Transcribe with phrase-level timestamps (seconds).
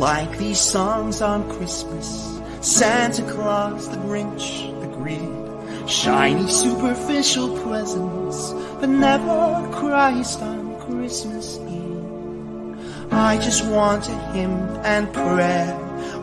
[0.00, 2.40] like these songs on Christmas.
[2.62, 4.48] Santa Claus, the Grinch,
[4.80, 13.12] the greed, shiny superficial presents, but never Christ on Christmas Eve.
[13.12, 15.76] I just want a hymn and prayer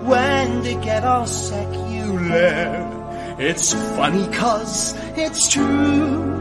[0.10, 3.36] when they get all secular.
[3.38, 6.34] It's funny cause it's true.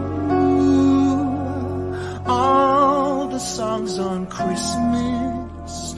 [2.27, 5.97] All the songs on Christmas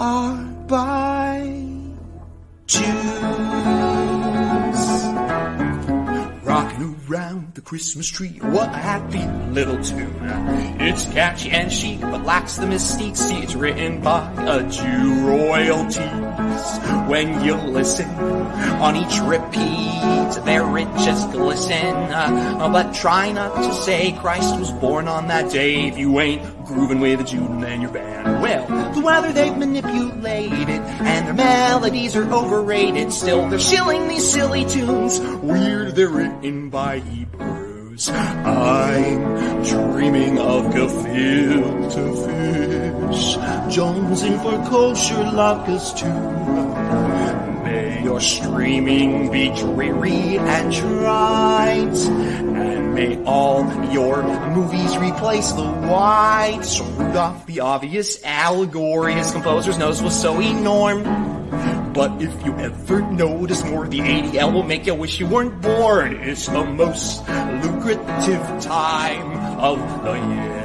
[0.00, 1.52] are by
[2.66, 2.86] Jews.
[6.44, 10.14] Rocking around the Christmas tree, what a happy little tune.
[10.78, 13.16] It's catchy and chic, but lacks the mystique.
[13.16, 15.98] See, it's written by a Jew royalties.
[17.08, 21.96] When you listen on each repeat, their riches glisten.
[21.96, 26.64] Uh, but try not to say Christ was born on that day if you ain't
[26.64, 28.29] grooving with a Jew and your band.
[28.56, 33.12] The weather they've manipulated, and their melodies are overrated.
[33.12, 35.20] Still, they're shilling these silly tunes.
[35.20, 38.10] Weird, they're written by Hebrews.
[38.10, 43.36] I'm dreaming of gefilte fish,
[43.76, 46.99] jonesing for kosher latkes too.
[48.02, 56.60] Your streaming be dreary and trite, and may all your movies replace the white.
[56.62, 61.30] So Rudolph, the obvious allegory, his composer's nose was so enormous.
[61.92, 66.16] But if you ever notice more, the ADL will make you wish you weren't born.
[66.22, 70.59] It's the most lucrative time of the year.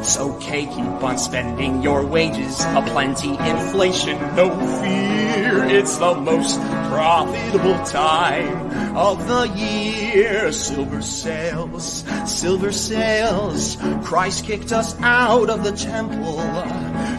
[0.00, 4.48] It's okay, keep on spending your wages, aplenty inflation, no
[4.80, 5.64] fear.
[5.64, 10.52] It's the most profitable time of the year.
[10.52, 13.76] Silver sales, silver sales.
[14.02, 16.40] Christ kicked us out of the temple.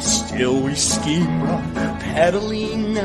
[0.02, 1.42] Still we scheme
[2.00, 2.98] peddling.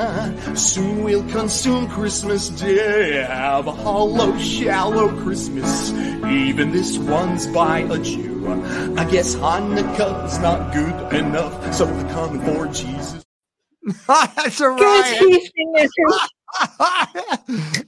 [0.56, 3.22] Soon we'll consume Christmas Day.
[3.28, 5.93] Have a hollow, shallow Christmas.
[5.93, 8.36] Even this one's by a Jew.
[8.49, 13.25] I guess Hanukkah's not good enough, so we're coming for Jesus.
[14.07, 15.19] That's a riot.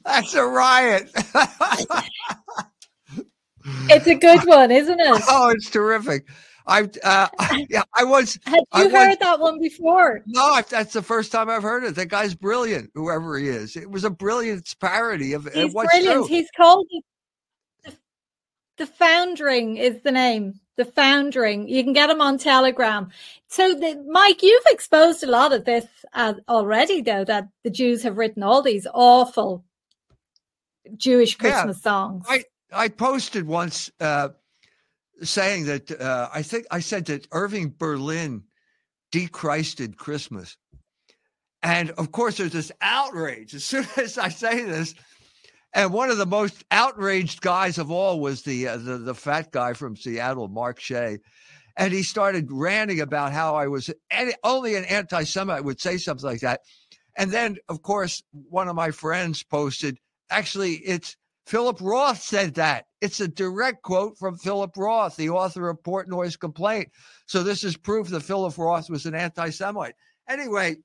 [0.05, 1.11] That's a riot.
[3.91, 5.23] it's a good one, isn't it?
[5.29, 6.27] Oh, it's terrific.
[6.69, 7.29] I uh,
[7.71, 8.39] yeah, I was.
[8.45, 10.23] Had you I heard was, that one before?
[10.27, 11.95] No, that's the first time I've heard it.
[11.95, 13.75] That guy's brilliant, whoever he is.
[13.75, 16.27] It was a brilliant parody of He's what's brilliant.
[16.27, 16.37] true.
[16.37, 17.03] He's called the,
[18.79, 20.61] the Foundering is the name.
[20.77, 21.69] The Foundering.
[21.69, 23.11] You can get them on Telegram.
[23.49, 27.25] So, the, Mike, you've exposed a lot of this uh, already, though.
[27.25, 29.65] That the Jews have written all these awful
[30.97, 31.51] Jewish Yeah.
[31.51, 32.25] Christmas songs.
[32.29, 34.29] I I posted once uh,
[35.23, 38.45] saying that uh, I think I said that Irving Berlin
[39.11, 40.57] dechristed Christmas,
[41.63, 44.95] and of course there's this outrage as soon as I say this.
[45.75, 49.53] And one of the most outraged guys of all was the uh, the, the fat
[49.53, 51.19] guy from Seattle, Mark Shea.
[51.77, 53.91] And he started ranting about how I was
[54.43, 56.61] only an anti Semite would say something like that.
[57.17, 59.99] And then, of course, one of my friends posted,
[60.31, 62.85] actually, it's Philip Roth said that.
[63.01, 66.89] It's a direct quote from Philip Roth, the author of Portnoy's Complaint.
[67.27, 69.95] So this is proof that Philip Roth was an anti Semite.
[70.29, 70.77] Anyway,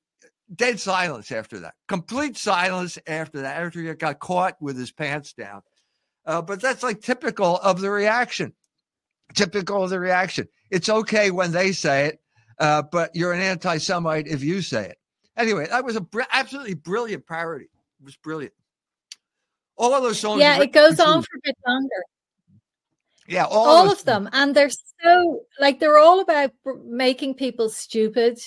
[0.56, 1.76] dead silence after that.
[1.88, 5.62] Complete silence after that, after he got caught with his pants down.
[6.26, 8.54] Uh, but that's like typical of the reaction.
[9.34, 10.48] Typical of the reaction.
[10.70, 12.20] It's okay when they say it,
[12.60, 14.98] uh, but you're an anti Semite if you say it.
[15.36, 17.66] Anyway, that was a br- absolutely brilliant parody.
[17.66, 18.54] It was brilliant.
[19.76, 20.40] All of those songs.
[20.40, 22.04] yeah, it goes on for a bit longer.
[23.28, 26.52] Yeah, all, all of them and they're so like they're all about
[26.86, 28.38] making people stupid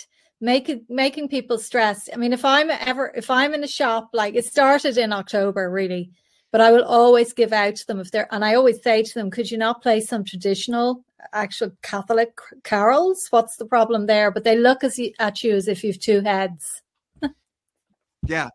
[0.41, 4.35] making making people stressed i mean if i'm ever if i'm in a shop like
[4.35, 6.11] it started in october really
[6.53, 9.15] but i will always give out to them if they're and i always say to
[9.15, 11.03] them could you not play some traditional
[11.33, 13.27] actual catholic carols?
[13.31, 14.31] What's the problem there?
[14.31, 16.83] But they look as you, at you as if you've two heads.
[18.27, 18.49] Yeah.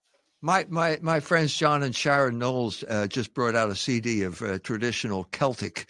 [0.44, 4.42] My my my friends John and Sharon Knowles uh, just brought out a CD of
[4.42, 5.86] uh, traditional Celtic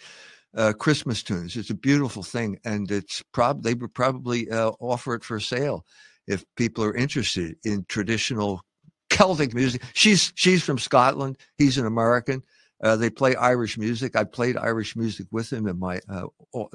[0.56, 1.56] uh, Christmas tunes.
[1.56, 5.84] It's a beautiful thing, and it's prob they would probably uh, offer it for sale
[6.26, 8.62] if people are interested in traditional
[9.10, 9.82] Celtic music.
[9.94, 11.38] She's she's from Scotland.
[11.56, 12.42] He's an American.
[12.82, 14.16] Uh, they play Irish music.
[14.16, 16.26] I played Irish music with him in my uh,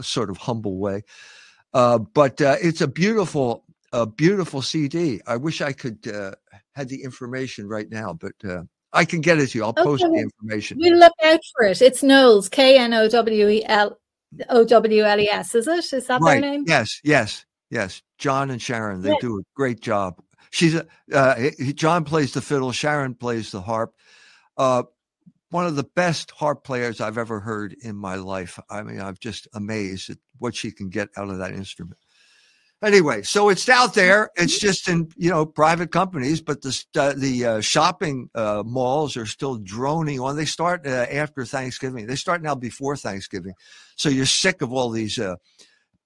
[0.01, 1.03] sort of humble way.
[1.73, 5.19] Uh, but uh, it's a beautiful, a beautiful CD.
[5.27, 5.99] I wish I could
[6.73, 9.63] had the information right now, but I can get it to you.
[9.63, 10.77] I'll post the information.
[10.79, 13.97] we'll look out for it it's knowles k-n-o-w-e-l
[14.49, 18.01] o-w-l-e-s is it is that their name Yes, yes, yes.
[18.17, 19.15] John and Sharon, they Yeah.
[19.21, 20.21] do a great job.
[20.51, 23.93] She's a, uh, John plays the fiddle, Sharon plays the harp.
[24.57, 24.83] Uh,
[25.49, 28.59] one of the best harp players I've ever heard in my life.
[28.69, 31.97] I mean, I'm just amazed at what she can get out of that instrument.
[32.83, 34.29] Anyway, so it's out there.
[34.35, 39.17] It's just in you know private companies, but the uh, the uh, shopping uh, malls
[39.17, 40.35] are still droning on.
[40.35, 42.05] They start uh, after Thanksgiving.
[42.05, 43.53] They start now before Thanksgiving,
[43.95, 45.37] so you're sick of all these uh,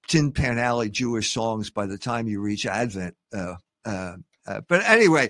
[0.07, 3.15] Tin Pan Alley Jewish songs by the time you reach Advent.
[3.33, 3.55] Uh,
[4.45, 5.29] but anyway,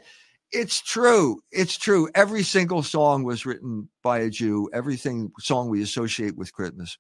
[0.52, 1.42] it's true.
[1.52, 2.08] It's true.
[2.14, 4.70] Every single song was written by a Jew.
[4.74, 7.00] Everything song we associate with Christmas,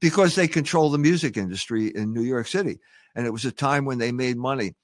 [0.00, 2.78] because they control the music industry in New York City
[3.14, 4.74] and it was a time when they made money.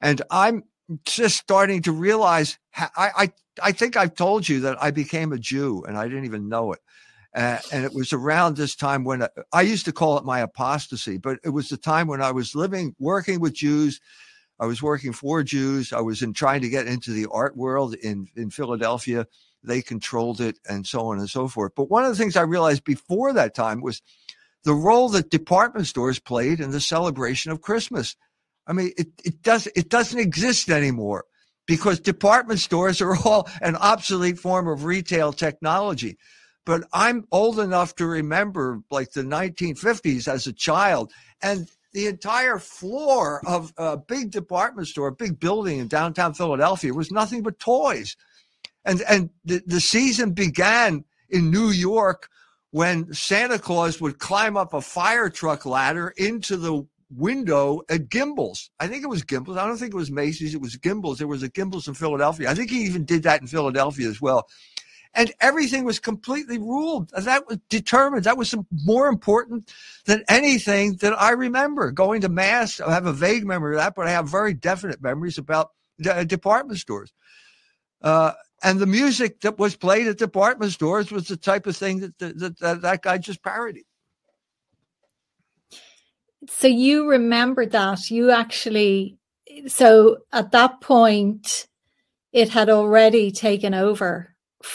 [0.00, 0.64] And I'm
[1.04, 3.32] just starting to realize I, I,
[3.62, 6.72] I think I've told you that I became a Jew and I didn't even know
[6.72, 6.80] it.
[7.34, 10.40] Uh, and it was around this time when I, I used to call it my
[10.40, 14.00] apostasy, but it was the time when I was living, working with Jews.
[14.58, 15.92] I was working for Jews.
[15.92, 19.26] I was in trying to get into the art world in, in Philadelphia.
[19.62, 21.72] They controlled it and so on and so forth.
[21.76, 24.00] But one of the things I realized before that time was
[24.66, 28.16] the role that department stores played in the celebration of Christmas.
[28.66, 31.24] I mean, it, it does it doesn't exist anymore
[31.66, 36.18] because department stores are all an obsolete form of retail technology.
[36.64, 42.58] But I'm old enough to remember like the 1950s as a child and the entire
[42.58, 47.60] floor of a big department store, a big building in downtown Philadelphia was nothing but
[47.60, 48.16] toys.
[48.84, 52.28] And and the, the season began in New York
[52.76, 58.68] when Santa Claus would climb up a fire truck ladder into the window at Gimbels.
[58.78, 59.56] I think it was Gimbels.
[59.56, 60.54] I don't think it was Macy's.
[60.54, 61.16] It was Gimbels.
[61.16, 62.50] There was a Gimbels in Philadelphia.
[62.50, 64.46] I think he even did that in Philadelphia as well.
[65.14, 67.12] And everything was completely ruled.
[67.16, 68.24] That was determined.
[68.24, 69.72] That was more important
[70.04, 71.90] than anything that I remember.
[71.92, 75.00] Going to mass, I have a vague memory of that, but I have very definite
[75.00, 75.70] memories about
[76.26, 77.10] department stores.
[78.02, 78.32] Uh,
[78.62, 82.18] and the music that was played at department stores was the type of thing that
[82.18, 83.84] that, that, that guy just parodied.
[86.48, 89.18] So you remember that you actually,
[89.66, 91.66] so at that point,
[92.32, 94.34] it had already taken over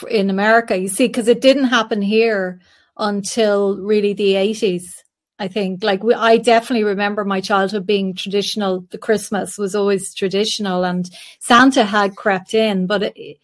[0.09, 0.77] in America.
[0.77, 2.59] You see, because it didn't happen here
[2.97, 5.03] until really the eighties.
[5.39, 8.81] I think like we, I definitely remember my childhood being traditional.
[8.91, 13.37] The Christmas was always traditional, and Santa had crept in, but it,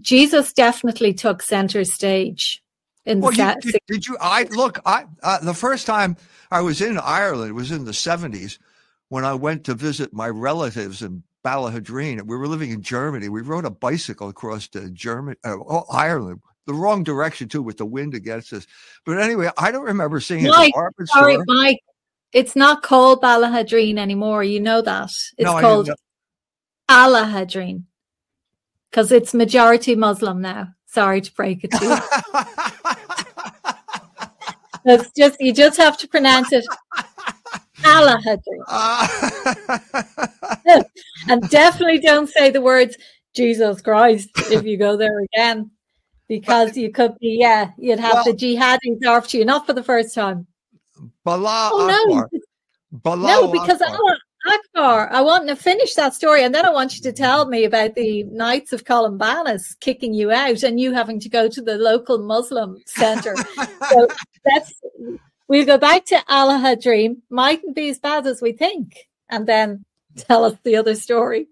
[0.00, 2.62] Jesus definitely took center stage
[3.04, 3.26] in the.
[3.26, 4.16] Well, you, did, did, you?
[4.20, 4.80] I look.
[4.84, 6.16] I uh, the first time
[6.50, 8.58] I was in Ireland was in the seventies
[9.08, 12.22] when I went to visit my relatives in Ballaghaderreen.
[12.22, 13.28] We were living in Germany.
[13.28, 17.76] We rode a bicycle across to Germany, uh, oh, Ireland, the wrong direction too, with
[17.76, 18.66] the wind against us.
[19.04, 21.44] But anyway, I don't remember seeing Mike, department sorry, store.
[21.46, 21.80] Mike,
[22.32, 24.42] it's not called Ballaghaderreen anymore.
[24.42, 25.90] You know that it's no, called
[26.90, 27.84] Alahadreen
[28.90, 30.68] because it's majority Muslim now.
[30.86, 31.98] Sorry to break it to you.
[34.86, 36.64] it's just you just have to pronounce it
[37.84, 38.20] Allah
[41.28, 42.96] and definitely don't say the words
[43.34, 45.70] Jesus Christ if you go there again.
[46.28, 49.82] Because you could be, yeah, you'd have well, the jihadis after you, not for the
[49.82, 50.48] first time.
[51.22, 52.26] Bala oh, no.
[52.90, 56.96] Bala no, because Allah, Akbar, I want to finish that story, and then I want
[56.96, 61.20] you to tell me about the Knights of Columbanus kicking you out and you having
[61.20, 63.34] to go to the local Muslim center.
[63.90, 64.08] so
[64.44, 64.74] let's
[65.48, 67.16] we'll go back to Alahadreen.
[67.30, 69.84] Mightn't be as bad as we think, and then
[70.16, 71.48] tell us the other story.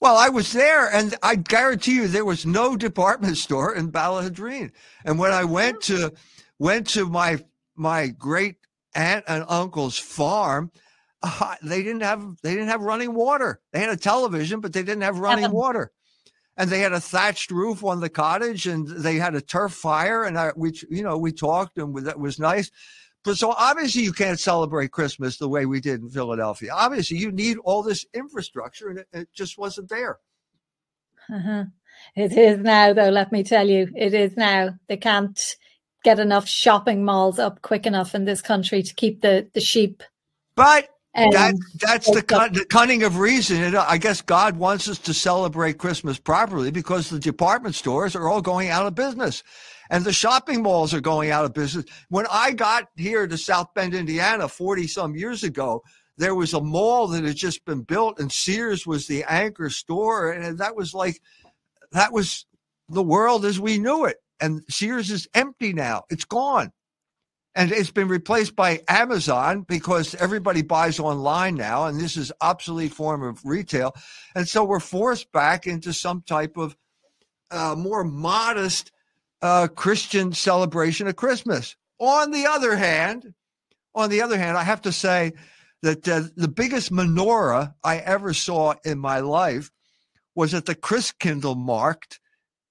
[0.00, 4.72] Well, I was there, and I guarantee you there was no department store in Ballahadreen.
[5.04, 5.80] And when I went oh.
[5.80, 6.12] to
[6.58, 7.42] went to my
[7.74, 8.56] my great
[8.94, 10.70] aunt and uncle's farm,
[11.26, 13.60] uh, they didn't have they didn't have running water.
[13.72, 15.92] They had a television, but they didn't have running water.
[16.56, 20.24] And they had a thatched roof on the cottage, and they had a turf fire.
[20.24, 22.70] And I, we, you know, we talked, and that was nice.
[23.24, 26.70] But so obviously, you can't celebrate Christmas the way we did in Philadelphia.
[26.72, 30.18] Obviously, you need all this infrastructure, and it, it just wasn't there.
[31.28, 31.64] Uh-huh.
[32.14, 33.10] It is now, though.
[33.10, 34.78] Let me tell you, it is now.
[34.88, 35.38] They can't
[36.04, 40.02] get enough shopping malls up quick enough in this country to keep the the sheep.
[40.54, 43.74] But and that, that's the, the cunning of reason.
[43.74, 48.42] I guess God wants us to celebrate Christmas properly because the department stores are all
[48.42, 49.42] going out of business
[49.90, 51.84] and the shopping malls are going out of business.
[52.08, 55.82] When I got here to South Bend, Indiana 40 some years ago,
[56.18, 60.32] there was a mall that had just been built and Sears was the anchor store.
[60.32, 61.20] And that was like,
[61.92, 62.46] that was
[62.88, 64.16] the world as we knew it.
[64.40, 66.04] And Sears is empty now.
[66.10, 66.72] It's gone.
[67.56, 72.92] And it's been replaced by Amazon because everybody buys online now, and this is obsolete
[72.92, 73.96] form of retail,
[74.34, 76.76] and so we're forced back into some type of
[77.50, 78.92] uh, more modest
[79.40, 81.76] uh, Christian celebration of Christmas.
[81.98, 83.32] On the other hand,
[83.94, 85.32] on the other hand, I have to say
[85.82, 89.70] that uh, the biggest menorah I ever saw in my life
[90.34, 92.20] was at the Christkindl Markt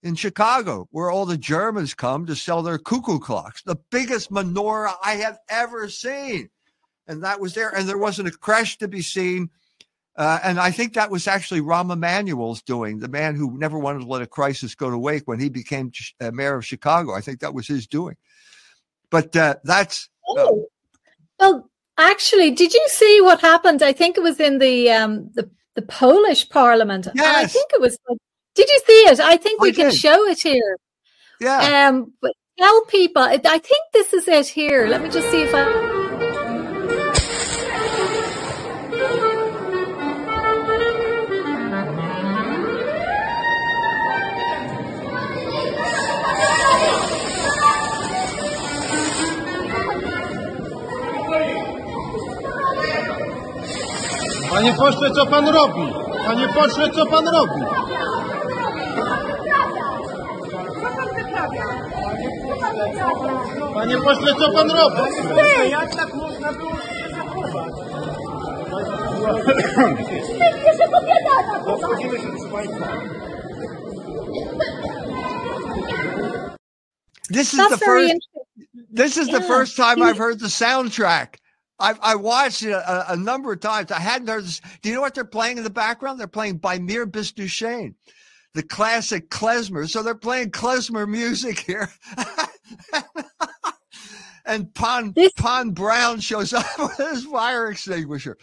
[0.06, 3.64] in Chicago, where all the Germans come to sell their cuckoo clocks.
[3.64, 6.48] The biggest menorah I have ever seen.
[7.08, 7.76] And that was there.
[7.76, 9.50] And there wasn't a crash to be seen.
[10.16, 14.02] Uh, and I think that was actually Rahm Emanuel's doing, the man who never wanted
[14.02, 17.16] to let a crisis go to wake when he became uh, mayor of Chicago.
[17.16, 18.16] I think that was his doing.
[19.10, 20.08] But uh, that's.
[20.30, 20.68] Uh, oh.
[21.40, 23.82] well, actually, did you see what happened?
[23.82, 27.08] I think it was in the um, the, the Polish parliament.
[27.16, 27.44] Yes.
[27.44, 28.20] I think it was like
[28.56, 29.20] did you see it?
[29.20, 29.96] I think we I can did.
[29.96, 30.78] show it here.
[31.40, 31.88] Yeah.
[31.90, 33.22] Um, but tell people.
[33.22, 34.88] I think this is it here.
[34.88, 35.96] Let me just see if I.
[54.50, 55.94] Panie pośle, co pan robi?
[56.26, 57.62] Panie pośle, co pan robi?
[63.74, 65.02] Panie pośle, co pan robi?
[65.70, 67.76] Jak tak można było się zachować?
[70.78, 71.78] się powiada!
[71.78, 73.02] Zgodzimy się, proszę Państwa.
[77.30, 78.30] This is That's the first.
[78.94, 79.40] This is yeah.
[79.40, 81.40] the first time I've heard the soundtrack.
[81.80, 83.92] I've I watched it a, a, number of times.
[83.92, 84.62] I hadn't heard this.
[84.82, 86.20] Do you know what they're playing in the background?
[86.20, 87.96] They're playing Bei Mir Bist Du Schön,
[88.54, 89.90] the classic klezmer.
[89.90, 91.90] So they're playing klezmer music here.
[94.46, 98.38] and Pon this, Pan Braun shows up with his fire extinguisher.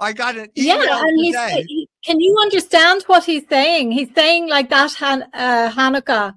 [0.00, 1.64] I got an email yeah, and today.
[1.66, 3.90] He's, can you understand what he's saying?
[3.90, 6.34] He's saying like that Han, uh, Hanukkah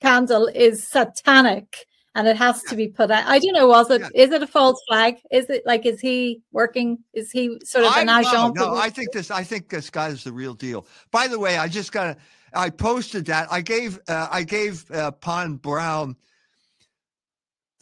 [0.00, 3.24] candle is satanic and it has to be put out.
[3.26, 3.68] I don't know.
[3.68, 4.00] Was it?
[4.00, 4.22] Yeah.
[4.24, 5.16] Is it a false flag?
[5.30, 5.86] Is it like?
[5.86, 6.98] Is he working?
[7.12, 8.56] Is he sort of an agent?
[8.56, 9.30] No, no, I think this.
[9.30, 10.86] I think this guy is the real deal.
[11.10, 12.18] By the way, I just got.
[12.52, 13.48] I posted that.
[13.50, 13.98] I gave.
[14.08, 16.16] Uh, I gave uh, Pan Braun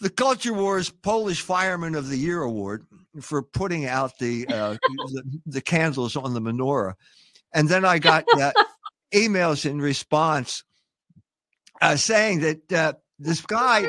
[0.01, 2.87] the Culture Wars Polish Fireman of the Year award
[3.21, 6.95] for putting out the, uh, the, the candles on the menorah,
[7.55, 8.53] and then I got uh,
[9.13, 10.63] emails in response
[11.81, 13.87] uh, saying that uh, this guy,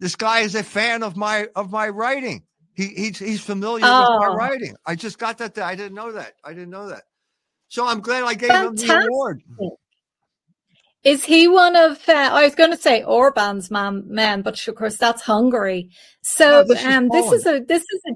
[0.00, 2.42] this guy is a fan of my of my writing.
[2.74, 4.00] He, he's he's familiar oh.
[4.00, 4.36] with my oh.
[4.36, 4.74] writing.
[4.86, 5.58] I just got that.
[5.58, 6.34] I didn't know that.
[6.44, 7.02] I didn't know that.
[7.68, 8.90] So I'm glad I gave Fantastic.
[8.90, 9.42] him the award.
[11.04, 11.98] Is he one of?
[12.08, 15.90] Uh, I was going to say Orban's man, men, but of course that's Hungary.
[16.22, 18.14] So this um, this is a this is a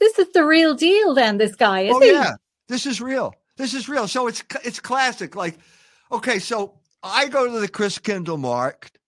[0.00, 1.14] this is the real deal.
[1.14, 2.10] Then this guy is oh, he?
[2.10, 2.32] Yeah,
[2.68, 3.34] this is real.
[3.56, 4.08] This is real.
[4.08, 5.36] So it's it's classic.
[5.36, 5.58] Like,
[6.10, 8.98] okay, so I go to the Christkindl Markt,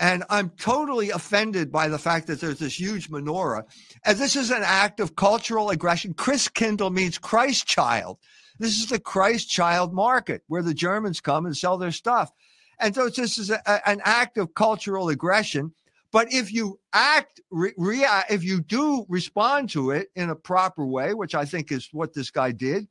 [0.00, 3.62] and I'm totally offended by the fact that there's this huge menorah,
[4.04, 6.14] and this is an act of cultural aggression.
[6.14, 8.18] Christkindl means Christ child.
[8.58, 12.30] This is the Christ child market where the Germans come and sell their stuff.
[12.78, 15.72] And so this is a, an act of cultural aggression.
[16.12, 20.36] But if you act, re, react, uh, if you do respond to it in a
[20.36, 22.86] proper way, which I think is what this guy did,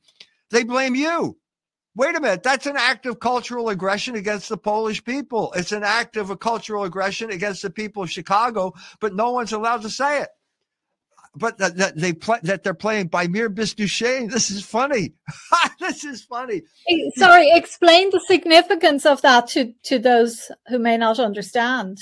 [0.49, 1.37] they blame you.
[1.95, 5.53] Wait a minute, that's an act of cultural aggression against the Polish people.
[5.55, 9.53] It's an act of a cultural aggression against the people of Chicago, but no one's
[9.53, 10.29] allowed to say it
[11.35, 14.29] but that, that they play that they're playing Bei Mir Bist Du Schön.
[14.29, 15.13] This is funny.
[15.79, 16.61] this is funny.
[17.17, 21.97] Sorry, explain the significance of that to to those who may not understand.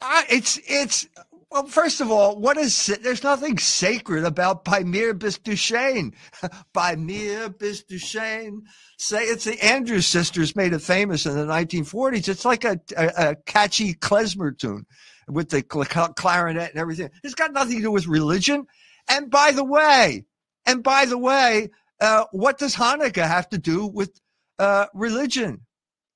[0.00, 1.06] Uh, it's it's
[1.50, 6.14] well, first of all, what is there's nothing sacred about Bei Mir Bist Du Schön.
[6.72, 8.62] Bei Mir Bist Du Schön.
[8.98, 12.28] Say it's the Andrews sisters made it famous in the 1940s.
[12.28, 14.86] It's like a, a, a catchy klezmer tune
[15.28, 17.10] with the clarinet and everything.
[17.22, 18.66] It's got nothing to do with religion.
[19.08, 20.24] And by the way,
[20.66, 24.20] and by the way, uh, what does Hanukkah have to do with
[24.58, 25.60] uh, religion?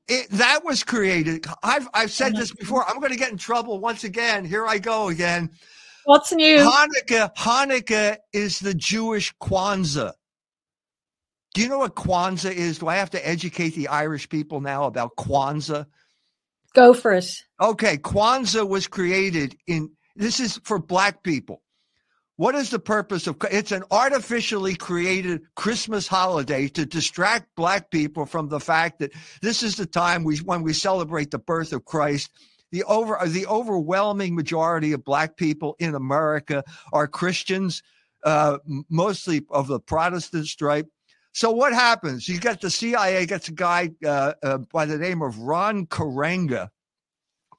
[0.09, 1.47] It, that was created.
[1.63, 2.89] I've I've said this before.
[2.89, 4.45] I'm going to get in trouble once again.
[4.45, 5.51] Here I go again.
[6.05, 6.59] What's new?
[6.59, 7.35] Hanukkah.
[7.37, 10.13] Hanukkah is the Jewish Kwanzaa.
[11.53, 12.79] Do you know what Kwanzaa is?
[12.79, 15.85] Do I have to educate the Irish people now about Kwanzaa?
[16.75, 17.31] Go for it.
[17.61, 21.63] Okay, Kwanzaa was created in this is for black people.
[22.37, 28.27] What is the purpose of it's an artificially created Christmas holiday to distract black people
[28.27, 31.85] from the fact that this is the time we when we celebrate the birth of
[31.85, 32.31] Christ
[32.71, 37.83] the over the overwhelming majority of black people in America are Christians,
[38.25, 38.59] uh,
[38.89, 40.87] mostly of the Protestant stripe.
[41.33, 42.29] So what happens?
[42.29, 46.71] You got the CIA gets a guy uh, uh, by the name of Ron Karenga,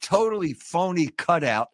[0.01, 1.69] totally phony cutout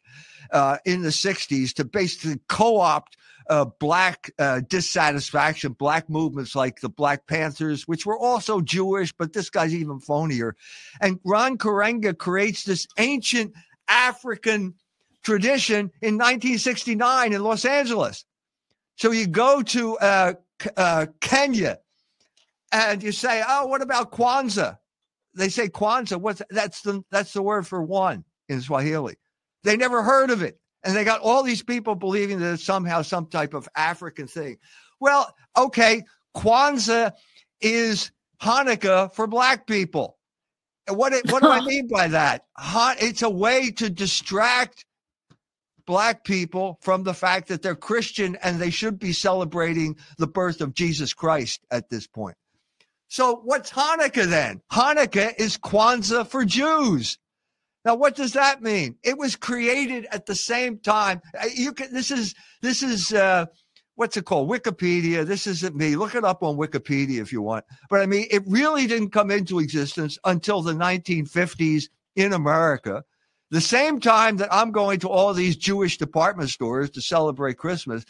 [0.51, 3.17] uh, in the '60s to basically co-opt
[3.49, 9.33] uh, black uh, dissatisfaction, black movements like the Black Panthers, which were also Jewish, but
[9.33, 10.53] this guy's even phonier.
[11.01, 13.53] And Ron Karenga creates this ancient
[13.87, 14.75] African
[15.23, 18.25] tradition in 1969 in Los Angeles.
[18.97, 20.33] So you go to uh,
[20.77, 21.79] uh, Kenya
[22.75, 24.77] and you say, "Oh, what about Kwanzaa?"
[25.33, 26.17] They say Kwanzaa.
[26.17, 29.15] What's that's the that's the word for one in Swahili.
[29.63, 30.59] They never heard of it.
[30.83, 34.57] And they got all these people believing that it's somehow some type of African thing.
[34.99, 36.03] Well, okay,
[36.37, 37.11] Kwanzaa
[37.59, 40.17] is Hanukkah for black people.
[40.87, 42.45] What, what do I mean by that?
[42.99, 44.85] It's a way to distract
[45.87, 50.61] black people from the fact that they're Christian and they should be celebrating the birth
[50.61, 52.35] of Jesus Christ at this point.
[53.07, 54.61] So, what's Hanukkah then?
[54.71, 57.17] Hanukkah is Kwanzaa for Jews.
[57.85, 58.95] Now, what does that mean?
[59.03, 61.21] It was created at the same time.
[61.39, 61.93] Uh, you can.
[61.93, 63.45] This is this is uh,
[63.93, 64.49] what's it called?
[64.49, 65.25] Wikipedia.
[65.25, 65.95] This isn't me.
[65.95, 67.63] Look it up on Wikipedia if you want.
[67.89, 71.85] But I mean, it really didn't come into existence until the 1950s
[72.15, 73.03] in America.
[73.51, 78.03] The same time that I'm going to all these Jewish department stores to celebrate Christmas,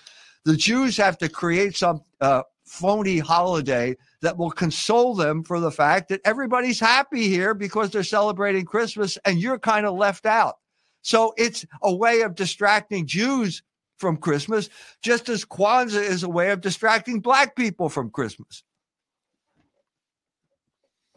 [0.45, 5.71] the Jews have to create some uh, phony holiday that will console them for the
[5.71, 10.55] fact that everybody's happy here because they're celebrating Christmas and you're kind of left out.
[11.01, 13.61] So it's a way of distracting Jews
[13.97, 14.69] from Christmas,
[15.01, 18.63] just as Kwanzaa is a way of distracting black people from Christmas.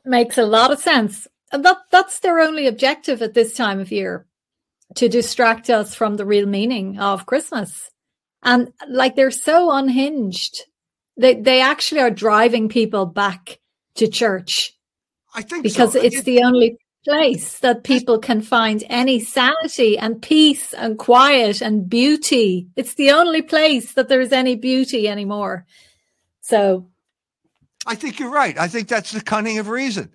[0.05, 1.27] Makes a lot of sense.
[1.51, 4.27] And that, that's their only objective at this time of year
[4.95, 7.91] to distract us from the real meaning of Christmas.
[8.43, 10.67] And like they're so unhinged
[11.19, 13.59] they they actually are driving people back
[13.97, 14.73] to church.
[15.35, 16.01] I think because so.
[16.01, 21.89] it's the only place that people can find any sanity and peace and quiet and
[21.89, 22.69] beauty.
[22.77, 25.67] It's the only place that there is any beauty anymore.
[26.41, 26.87] So
[27.87, 28.59] I think you're right.
[28.59, 30.15] I think that's the cunning of reason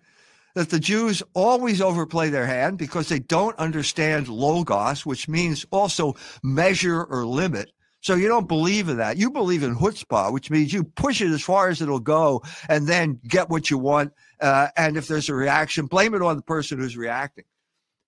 [0.56, 6.16] that the Jews always overplay their hand because they don't understand logos, which means also
[6.44, 7.72] measure or limit.
[8.04, 9.16] So you don't believe in that.
[9.16, 12.86] You believe in chutzpah, which means you push it as far as it'll go and
[12.86, 14.12] then get what you want.
[14.42, 17.46] Uh, and if there's a reaction, blame it on the person who's reacting.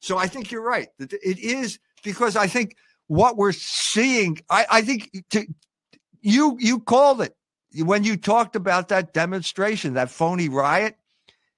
[0.02, 0.90] So I think you're right.
[1.00, 2.76] It is because I think
[3.08, 5.48] what we're seeing, I, I think to,
[6.22, 7.34] you you called it
[7.78, 10.98] when you talked about that demonstration, that phony riot.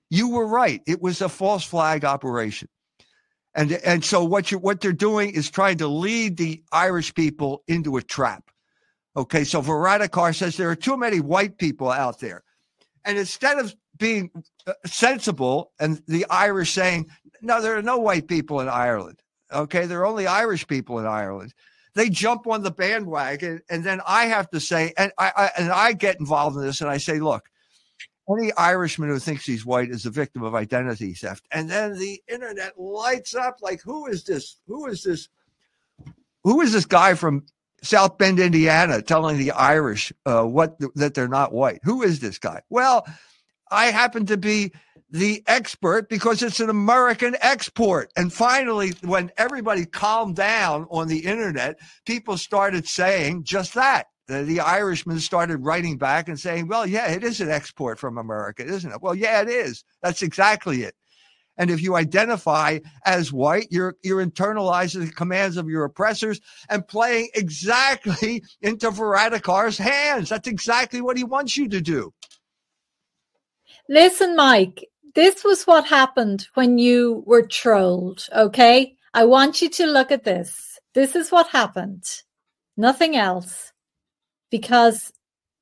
[0.09, 0.81] You were right.
[0.87, 2.69] It was a false flag operation.
[3.57, 7.63] And and so what you what they're doing is trying to lead the Irish people
[7.67, 8.51] into a trap.
[9.17, 12.43] Okay, so Varadkar says there are too many white people out there.
[13.03, 14.29] And instead of being
[14.67, 17.09] uh, sensible and the Irish saying,
[17.41, 19.23] no, there are no white people in Ireland.
[19.51, 21.55] Okay, there are only Irish people in Ireland.
[21.95, 25.71] They jump on the bandwagon, and then I have to say, and I, I and
[25.71, 27.49] I get involved in this, and I say, look,
[28.29, 31.45] any Irishman who thinks he's white is a victim of identity theft.
[31.51, 34.57] And then the internet lights up like, who is this?
[34.67, 35.29] Who is this?
[36.43, 37.45] Who is this guy from
[37.81, 41.79] South Bend, Indiana, telling the Irish uh, what that they're not white?
[41.83, 42.61] Who is this guy?
[42.69, 43.05] Well,
[43.71, 44.71] I happen to be
[45.09, 48.11] the expert because it's an American export.
[48.17, 54.43] And finally, when everybody calmed down on the internet, people started saying just that the,
[54.43, 58.63] the Irishmen started writing back and saying, well, yeah, it is an export from America,
[58.63, 59.01] isn't it?
[59.01, 59.83] Well, yeah, it is.
[60.03, 60.95] That's exactly it.
[61.57, 66.87] And if you identify as white, you're you're internalizing the commands of your oppressors and
[66.87, 70.29] playing exactly into Varadkar's hands.
[70.29, 72.13] That's exactly what he wants you to do.
[73.89, 74.85] Listen, Mike,
[75.15, 78.27] this was what happened when you were trolled.
[78.35, 78.93] Okay.
[79.13, 80.77] I want you to look at this.
[80.93, 82.03] This is what happened.
[82.75, 83.71] Nothing else
[84.49, 85.11] because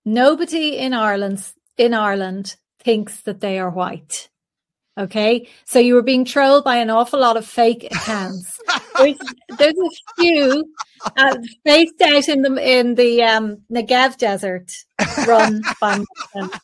[0.05, 4.29] nobody in Ireland in Ireland thinks that they are white.
[4.97, 8.57] Okay, so you were being trolled by an awful lot of fake accounts.
[8.97, 9.17] there's,
[9.57, 10.73] there's, a few
[11.17, 14.71] uh, based out in the in the um, Negev desert,
[15.27, 16.01] run by
[16.33, 16.61] Muslims.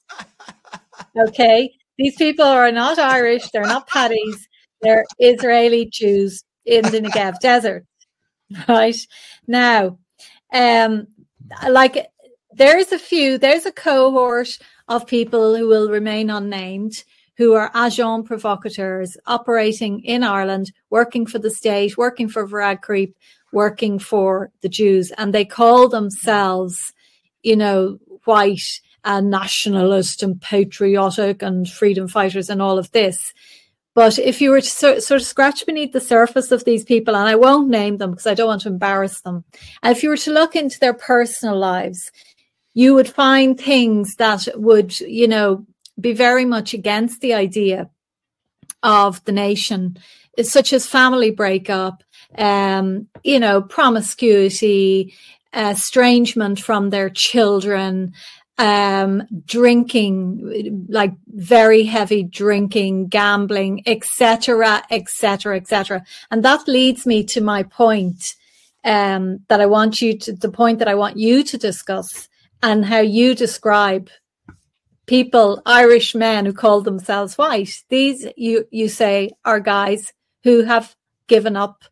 [1.28, 3.50] Okay, these people are not Irish.
[3.52, 4.48] They're not Paddies.
[4.82, 7.86] They're Israeli Jews in the Negev desert.
[8.68, 8.98] Right
[9.48, 9.98] now,
[10.54, 11.08] um,
[11.70, 12.08] like
[12.54, 17.04] there's a few, there's a cohort of people who will remain unnamed
[17.42, 23.14] who are agent provocateurs operating in Ireland, working for the state, working for Veragkrip,
[23.52, 25.12] working for the Jews.
[25.18, 26.94] And they call themselves,
[27.42, 33.34] you know, white and nationalist and patriotic and freedom fighters and all of this.
[33.94, 37.28] But if you were to sort, of scratch beneath the surface of these people, and
[37.28, 39.44] I won't name them because I don't want to embarrass them,
[39.84, 42.12] if you were to look into their personal lives,
[42.74, 45.66] you would find things that would, you know,
[46.00, 47.90] be very much against the idea
[48.84, 49.98] of the nation,
[50.42, 52.04] such as family breakup,
[52.38, 55.14] um, you know, promiscuity,
[55.54, 58.14] estrangement from their children,
[58.58, 66.04] um, drinking, like very heavy drinking, gambling, etc., etc., etc.
[66.30, 68.36] And that leads me to my point
[68.84, 72.30] um, that I want you to, the point that I want you to discuss
[72.64, 74.10] and how you describe
[75.06, 77.84] people, Irish men who call themselves white.
[77.90, 80.96] These, you, you say, are guys who have
[81.28, 81.84] given up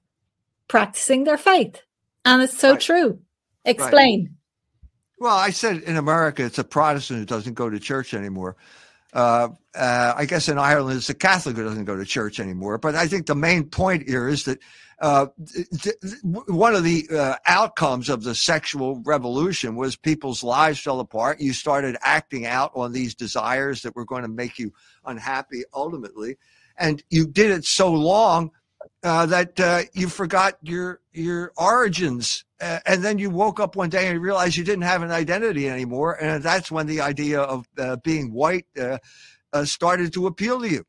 [0.68, 1.82] practicing their faith.
[2.26, 2.80] And it's so right.
[2.80, 3.20] true.
[3.66, 4.24] Explain.
[4.24, 4.34] Right.
[5.20, 8.56] Well, I said in America, it's a Protestant who doesn't go to church anymore.
[9.12, 12.78] Uh, uh, I guess in Ireland, it's a Catholic who doesn't go to church anymore.
[12.78, 14.60] But I think the main point here is that
[15.02, 15.28] uh,
[15.82, 21.40] th- one of the uh, outcomes of the sexual revolution was people's lives fell apart.
[21.40, 24.74] You started acting out on these desires that were going to make you
[25.06, 26.38] unhappy ultimately.
[26.78, 28.52] And you did it so long
[29.04, 33.90] uh, that uh, you forgot your your origins uh, and then you woke up one
[33.90, 37.66] day and realized you didn't have an identity anymore, and that's when the idea of
[38.04, 38.66] being white
[39.64, 40.86] started to appeal to you.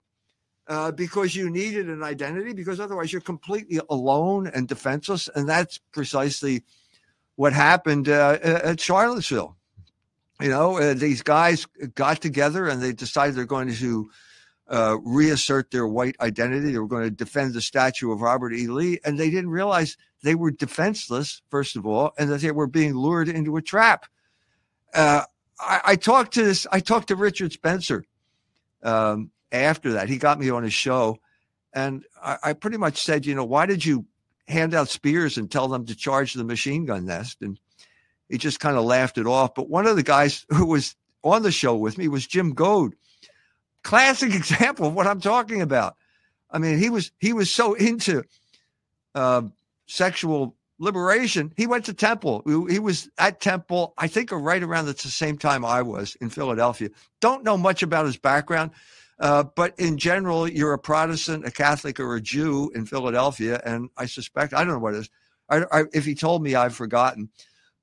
[0.70, 5.78] Uh, because you needed an identity, because otherwise you're completely alone and defenseless, and that's
[5.90, 6.62] precisely
[7.34, 9.56] what happened uh, at Charlottesville.
[10.40, 14.10] You know, these guys got together and they decided they're going to
[14.68, 16.70] uh, reassert their white identity.
[16.70, 18.68] They were going to defend the statue of Robert E.
[18.68, 22.68] Lee, and they didn't realize they were defenseless, first of all, and that they were
[22.68, 24.06] being lured into a trap.
[24.94, 25.24] Uh,
[25.58, 26.64] I, I, talked to this.
[26.70, 28.04] I talked to Richard Spencer
[28.84, 30.08] um, after that.
[30.08, 31.18] He got me on his show,
[31.72, 34.06] and I, I pretty much said, you know, why did you
[34.48, 37.38] hand out spears and tell them to charge the machine gun nest?
[37.40, 37.58] And
[38.28, 39.54] he just kind of laughed it off.
[39.54, 42.94] But one of the guys who was on the show with me was Jim Goad
[43.82, 45.96] classic example of what I'm talking about.
[46.50, 48.24] I mean, he was he was so into
[49.14, 49.42] uh,
[49.86, 51.52] sexual liberation.
[51.56, 52.42] He went to Temple.
[52.68, 56.88] He was at Temple, I think, right around the same time I was in Philadelphia.
[57.20, 58.72] Don't know much about his background,
[59.20, 63.90] uh, but in general, you're a Protestant, a Catholic, or a Jew in Philadelphia, and
[63.96, 65.10] I suspect I don't know what it is.
[65.50, 67.28] I, I, if he told me, I've forgotten.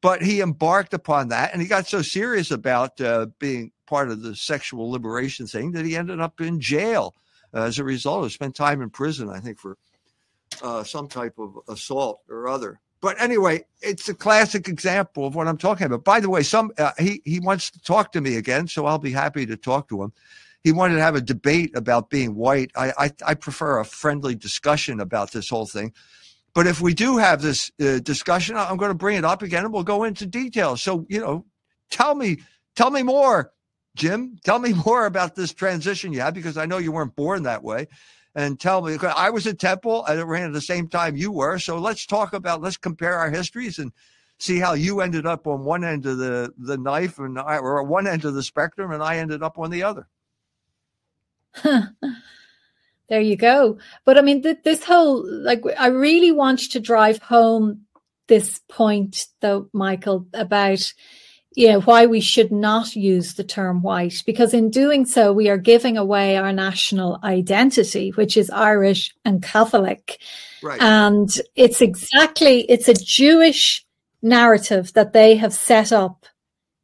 [0.02, 4.21] But he embarked upon that, and he got so serious about uh, being part of
[4.21, 7.15] the sexual liberation thing that he ended up in jail
[7.54, 8.23] uh, as a result.
[8.26, 9.78] He spent time in prison, I think, for
[10.62, 12.80] uh, some type of assault or other.
[13.00, 16.04] But anyway, it's a classic example of what I'm talking about.
[16.04, 18.97] By the way, some uh, he he wants to talk to me again, so I'll
[18.97, 20.13] be happy to talk to him.
[20.67, 22.71] He wanted to have a debate about being white.
[22.75, 25.93] I I, I prefer a friendly discussion about this whole thing.
[26.53, 29.63] But if we do have this uh, discussion, I'm going to bring it up again,
[29.63, 30.82] and we'll go into details.
[30.82, 31.45] So you know,
[31.89, 32.39] tell me
[32.75, 33.53] tell me more
[33.95, 37.43] Jim, tell me more about this transition you had because I know you weren't born
[37.43, 37.88] that way.
[38.36, 40.06] And tell me, I was at Temple.
[40.08, 41.58] I ran at the same time you were.
[41.58, 43.91] So let's talk about, let's compare our histories and
[44.38, 47.82] see how you ended up on one end of the, the knife and I, or
[47.82, 50.08] one end of the spectrum and I ended up on the other.
[53.09, 53.77] there you go.
[54.05, 57.81] But I mean, th- this whole, like, I really want to drive home
[58.27, 60.93] this point, though, Michael, about
[61.57, 65.49] you know, why we should not use the term white, because in doing so, we
[65.49, 70.21] are giving away our national identity, which is Irish and Catholic.
[70.61, 70.79] Right.
[70.79, 73.83] And it's exactly, it's a Jewish
[74.21, 76.27] narrative that they have set up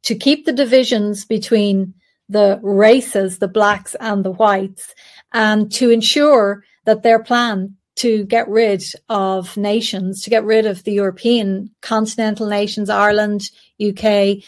[0.02, 1.94] to keep the divisions between
[2.34, 4.94] the races, the blacks and the whites,
[5.32, 10.82] and to ensure that their plan to get rid of nations, to get rid of
[10.82, 14.42] the European continental nations, Ireland, UK,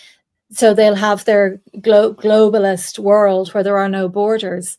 [0.51, 4.77] so they'll have their glo- globalist world where there are no borders.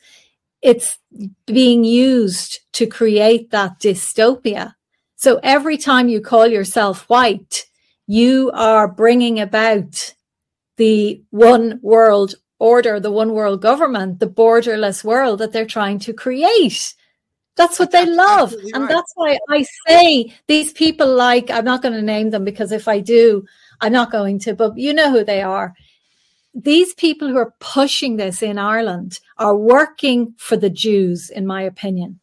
[0.62, 0.98] It's
[1.46, 4.74] being used to create that dystopia.
[5.16, 7.66] So every time you call yourself white,
[8.06, 10.14] you are bringing about
[10.78, 16.14] the one world order, the one world government, the borderless world that they're trying to
[16.14, 16.96] create.
[17.56, 18.54] That's what they love.
[18.74, 18.90] And right.
[18.90, 22.88] that's why I say these people like, I'm not going to name them because if
[22.88, 23.46] I do,
[23.82, 25.74] I'm not going to, but you know who they are.
[26.54, 31.62] these people who are pushing this in Ireland are working for the Jews, in my
[31.62, 32.20] opinion.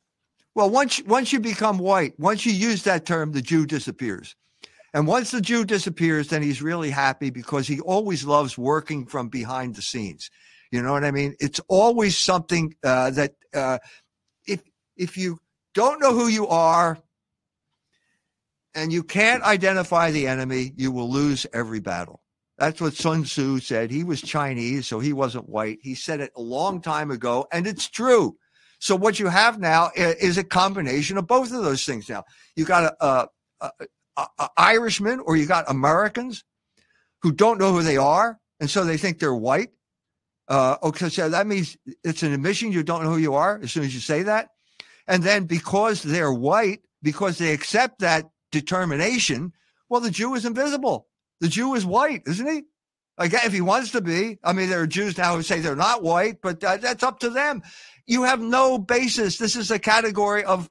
[0.54, 4.34] Well, once once you become white, once you use that term, the Jew disappears.
[4.94, 9.28] And once the Jew disappears, then he's really happy because he always loves working from
[9.28, 10.30] behind the scenes.
[10.70, 11.34] You know what I mean?
[11.40, 13.78] It's always something uh, that uh,
[14.46, 14.62] if
[14.96, 15.38] if you
[15.74, 16.96] don't know who you are
[18.74, 22.20] and you can't identify the enemy, you will lose every battle.
[22.56, 23.90] That's what Sun Tzu said.
[23.90, 25.78] He was Chinese, so he wasn't white.
[25.82, 28.36] He said it a long time ago, and it's true.
[28.78, 32.08] So what you have now is a combination of both of those things.
[32.08, 32.22] Now
[32.54, 33.28] you got a, a,
[33.60, 33.70] a,
[34.16, 36.44] a Irishmen or you got Americans
[37.22, 39.70] who don't know who they are, and so they think they're white.
[40.46, 43.72] Uh, okay, so that means it's an admission you don't know who you are as
[43.72, 44.50] soon as you say that.
[45.06, 49.52] And then because they're white, because they accept that determination,
[49.88, 51.06] well, the Jew is invisible.
[51.40, 52.62] The Jew is white, isn't he?
[53.18, 54.38] Like if he wants to be.
[54.42, 57.20] I mean, there are Jews now who say they're not white, but uh, that's up
[57.20, 57.62] to them.
[58.06, 59.38] You have no basis.
[59.38, 60.68] This is a category of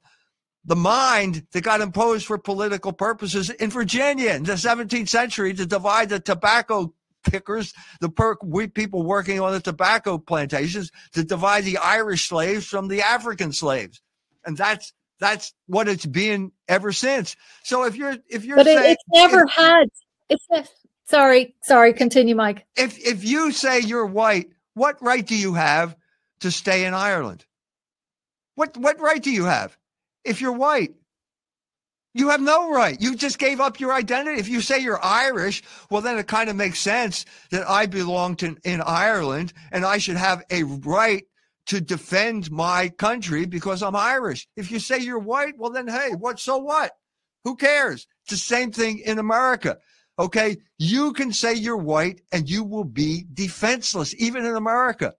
[0.64, 5.66] the mind that got imposed for political purposes in Virginia in the 17th century to
[5.66, 6.92] divide the tobacco
[7.24, 8.36] pickers, the per-
[8.74, 14.00] people working on the tobacco plantations, to divide the Irish slaves from the African slaves,
[14.44, 17.36] and that's that's what it's been ever since.
[17.62, 19.88] So if you're if you're but saying, it's never if, had
[20.28, 20.64] it's a,
[21.06, 22.66] sorry sorry continue, Mike.
[22.76, 25.96] If if you say you're white, what right do you have
[26.40, 27.44] to stay in Ireland?
[28.54, 29.76] What what right do you have
[30.24, 30.94] if you're white?
[32.16, 33.00] You have no right.
[33.00, 34.38] You just gave up your identity.
[34.38, 38.36] If you say you're Irish, well, then it kind of makes sense that I belong
[38.36, 41.24] to in Ireland and I should have a right
[41.66, 44.46] to defend my country because I'm Irish.
[44.56, 46.38] If you say you're white, well, then hey, what?
[46.38, 46.92] So what?
[47.42, 48.06] Who cares?
[48.22, 49.78] It's the same thing in America.
[50.16, 55.14] Okay, you can say you're white and you will be defenseless, even in America.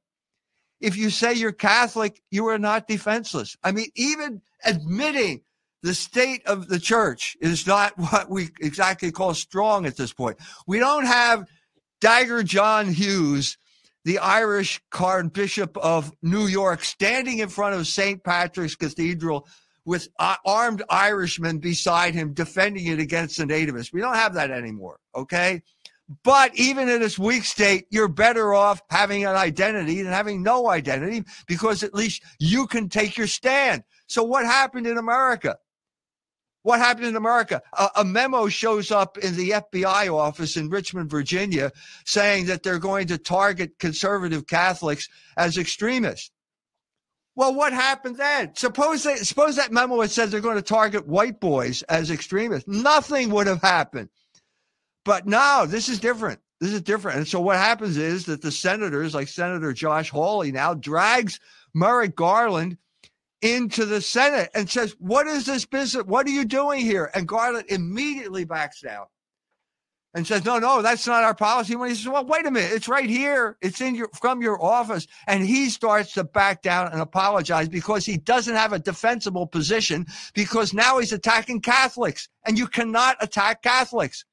[0.81, 3.55] If you say you're Catholic, you are not defenseless.
[3.63, 5.41] I mean, even admitting
[5.83, 10.38] the state of the church is not what we exactly call strong at this point.
[10.67, 11.47] We don't have
[12.01, 13.57] Dagger John Hughes,
[14.03, 18.23] the Irish card bishop of New York, standing in front of St.
[18.23, 19.47] Patrick's Cathedral
[19.85, 23.93] with uh, armed Irishmen beside him defending it against the nativists.
[23.93, 25.61] We don't have that anymore, okay?
[26.23, 30.69] But even in this weak state, you're better off having an identity than having no
[30.69, 33.83] identity because at least you can take your stand.
[34.07, 35.57] So, what happened in America?
[36.61, 37.61] What happened in America?
[37.73, 41.71] A, a, memo shows up in the FBI office in Richmond, Virginia,
[42.05, 46.31] saying that they're going to target conservative Catholics as extremists.
[47.35, 48.55] Well, what happened then?
[48.55, 52.67] Suppose they, suppose that memo had said they're going to target white boys as extremists.
[52.67, 54.09] Nothing would have happened.
[55.05, 56.41] But now this is different.
[56.59, 57.17] This is different.
[57.19, 61.39] And so what happens is that the senators, like Senator Josh Hawley, now drags
[61.73, 62.77] Merrick Garland
[63.41, 66.05] into the Senate and says, What is this business?
[66.05, 67.11] What are you doing here?
[67.13, 69.05] And Garland immediately backs down
[70.15, 71.75] and says, No, no, that's not our policy.
[71.75, 73.57] When he says, Well, wait a minute, it's right here.
[73.61, 75.05] It's in your from your office.
[75.27, 80.07] And he starts to back down and apologize because he doesn't have a defensible position
[80.33, 82.29] because now he's attacking Catholics.
[82.45, 84.23] And you cannot attack Catholics.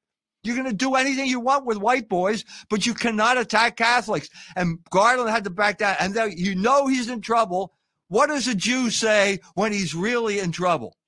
[0.42, 4.28] You're going to do anything you want with white boys, but you cannot attack Catholics.
[4.56, 5.96] And Garland had to back down.
[6.00, 7.72] And you know he's in trouble
[8.12, 10.98] what does a Jew say when he's really in trouble?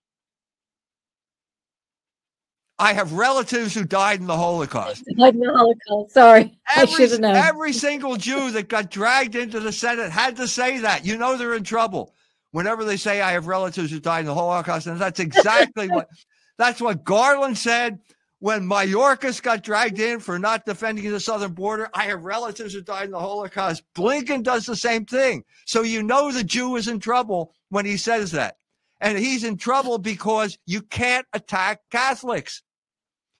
[2.79, 5.05] I have relatives who died in the Holocaust.
[5.19, 6.15] In the Holocaust.
[6.15, 7.37] Sorry, every, I should have known.
[7.37, 11.05] Every single Jew that got dragged into the Senate had to say that.
[11.05, 12.15] You know they're in trouble
[12.53, 16.09] whenever they say I have relatives who died in the Holocaust, and that's exactly what
[16.57, 17.99] that's what Garland said
[18.45, 22.83] when Mayorkas got dragged in for not defending the southern border, I have relatives who
[22.83, 23.83] died in the Holocaust.
[23.97, 25.45] Blinken does the same thing.
[25.65, 28.59] So you know the Jew is in trouble when he says that.
[29.01, 32.63] And he's in trouble because you can't attack Catholics.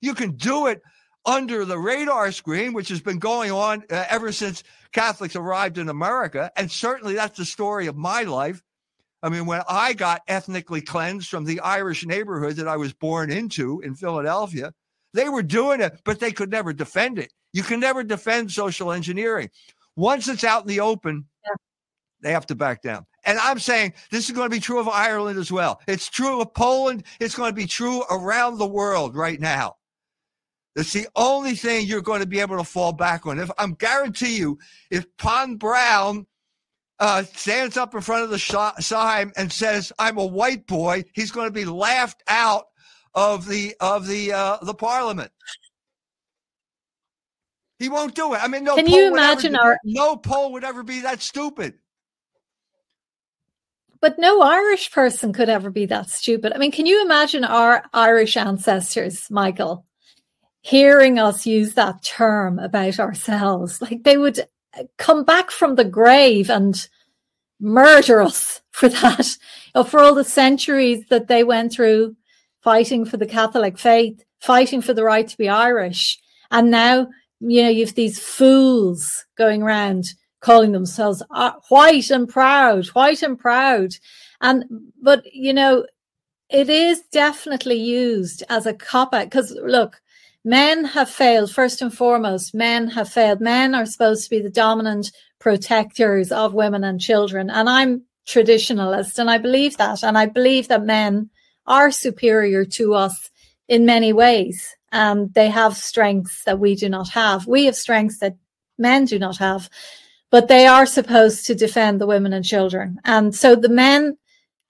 [0.01, 0.81] You can do it
[1.27, 4.63] under the radar screen, which has been going on uh, ever since
[4.93, 6.51] Catholics arrived in America.
[6.57, 8.63] And certainly that's the story of my life.
[9.23, 13.31] I mean, when I got ethnically cleansed from the Irish neighborhood that I was born
[13.31, 14.73] into in Philadelphia,
[15.15, 17.33] they were doing it, but they could never defend it.
[17.53, 19.49] You can never defend social engineering.
[19.97, 21.55] Once it's out in the open, yeah.
[22.21, 23.07] they have to back down.
[23.25, 25.81] And I'm saying this is going to be true of Ireland as well.
[25.87, 27.05] It's true of Poland.
[27.21, 29.77] It's going to be true around the world right now.
[30.75, 33.39] That's the only thing you're going to be able to fall back on.
[33.39, 34.59] If I'm guarantee you,
[34.91, 36.27] if Pan Braun
[36.99, 41.31] uh, stands up in front of the Sejm and says, "I'm a white boy," he's
[41.31, 42.65] going to be laughed out
[43.15, 45.31] of the of the uh, the parliament.
[47.79, 48.41] He won't do it.
[48.43, 48.77] I mean, no.
[48.77, 51.75] Can poll you would ever imagine our- no Pole would ever be that stupid?
[54.01, 56.53] But no Irish person could ever be that stupid.
[56.53, 59.87] I mean, can you imagine our Irish ancestors, Michael,
[60.61, 63.81] hearing us use that term about ourselves?
[63.81, 64.47] Like they would
[64.99, 66.87] come back from the grave and
[67.61, 69.37] murder us for that,
[69.75, 72.15] or for all the centuries that they went through
[72.65, 76.19] fighting for the Catholic faith, fighting for the right to be Irish.
[76.51, 77.09] And now,
[77.41, 80.07] you know, you've these fools going around
[80.41, 83.91] calling themselves uh, white and proud, white and proud.
[84.41, 84.65] And,
[85.01, 85.87] but, you know,
[86.49, 90.01] it is definitely used as a cop out because look,
[90.45, 91.51] men have failed.
[91.51, 93.41] First and foremost, men have failed.
[93.41, 97.51] Men are supposed to be the dominant protectors of women and children.
[97.51, 100.03] And I'm traditionalist and I believe that.
[100.03, 101.31] And I believe that men
[101.67, 103.31] are superior to us
[103.69, 104.75] in many ways.
[104.93, 107.47] Um, they have strengths that we do not have.
[107.47, 108.37] We have strengths that
[108.79, 109.69] men do not have,
[110.31, 112.99] but they are supposed to defend the women and children.
[113.05, 114.17] And so the men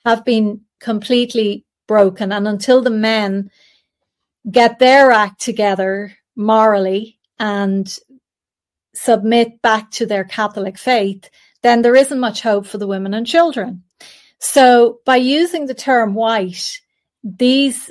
[0.04, 2.32] have been completely broken.
[2.32, 3.50] And until the men
[4.50, 7.96] get their act together morally and
[8.94, 11.28] submit back to their Catholic faith,
[11.62, 13.82] then there isn't much hope for the women and children.
[14.38, 16.80] So by using the term white,
[17.24, 17.90] these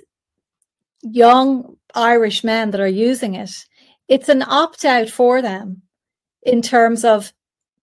[1.01, 3.65] young Irish men that are using it,
[4.07, 5.81] it's an opt out for them
[6.43, 7.33] in terms of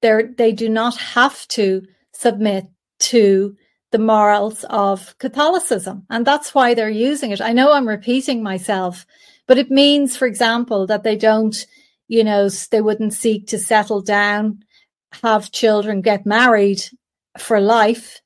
[0.00, 1.82] they they do not have to
[2.12, 2.66] submit
[3.00, 3.56] to
[3.90, 6.06] the morals of Catholicism.
[6.10, 7.40] And that's why they're using it.
[7.40, 9.04] I know I'm repeating myself,
[9.46, 11.66] but it means, for example, that they don't,
[12.06, 14.62] you know, they wouldn't seek to settle down,
[15.22, 16.82] have children, get married
[17.36, 18.20] for life,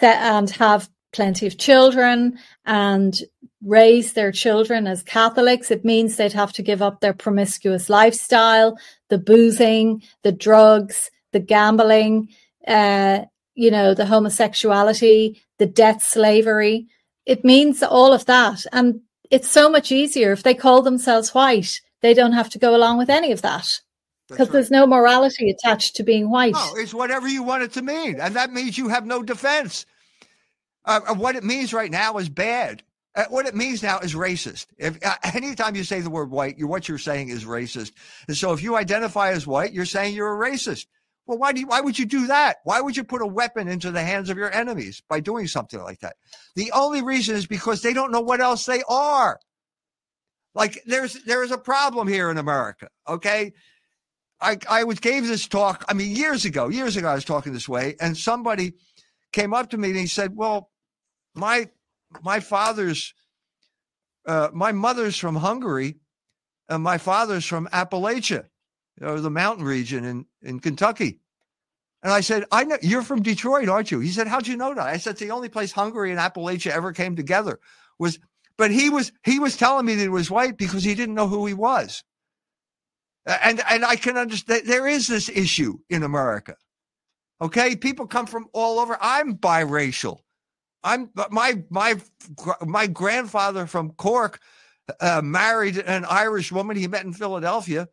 [0.00, 3.20] and have plenty of children and
[3.64, 5.70] raise their children as Catholics.
[5.70, 8.76] It means they'd have to give up their promiscuous lifestyle,
[9.08, 12.28] the boozing, the drugs, the gambling,
[12.66, 13.20] uh,
[13.54, 16.88] you know, the homosexuality, the debt slavery.
[17.26, 18.64] It means all of that.
[18.72, 21.80] And it's so much easier if they call themselves white.
[22.00, 23.80] They don't have to go along with any of that
[24.28, 24.52] because right.
[24.52, 26.54] there's no morality attached to being white.
[26.54, 28.20] No, it's whatever you want it to mean.
[28.20, 29.86] And that means you have no defense.
[30.84, 32.82] Uh, uh, what it means right now is bad.
[33.14, 34.66] Uh, what it means now is racist.
[34.78, 37.92] If uh, anytime you say the word white, you what you're saying is racist.
[38.28, 40.86] And so if you identify as white, you're saying you're a racist.
[41.26, 42.56] Well, why do you, why would you do that?
[42.64, 45.80] Why would you put a weapon into the hands of your enemies by doing something
[45.80, 46.16] like that?
[46.56, 49.38] The only reason is because they don't know what else they are.
[50.54, 52.88] Like there's there is a problem here in America.
[53.08, 53.52] Okay,
[54.40, 55.84] I I was gave this talk.
[55.88, 58.74] I mean, years ago, years ago, I was talking this way, and somebody
[59.32, 60.70] came up to me and he said, "Well,
[61.34, 61.68] my
[62.22, 63.14] my father's
[64.26, 65.96] uh, my mother's from Hungary,
[66.68, 68.44] and my father's from Appalachia,
[69.00, 71.20] you know, the mountain region in in Kentucky."
[72.02, 74.74] And I said, "I know you're from Detroit, aren't you?" He said, "How'd you know
[74.74, 77.60] that?" I said, the only place Hungary and Appalachia ever came together
[77.98, 78.18] was."
[78.58, 81.26] But he was he was telling me that he was white because he didn't know
[81.26, 82.04] who he was.
[83.26, 86.56] And and I can understand there is this issue in America.
[87.40, 88.96] Okay, people come from all over.
[89.00, 90.18] I'm biracial.
[90.84, 92.00] I'm my my
[92.60, 94.40] my grandfather from Cork
[95.00, 97.88] uh, married an Irish woman he met in Philadelphia,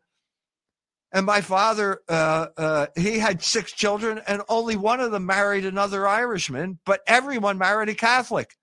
[1.12, 5.64] and my father uh, uh, he had six children, and only one of them married
[5.64, 8.56] another Irishman, but everyone married a Catholic,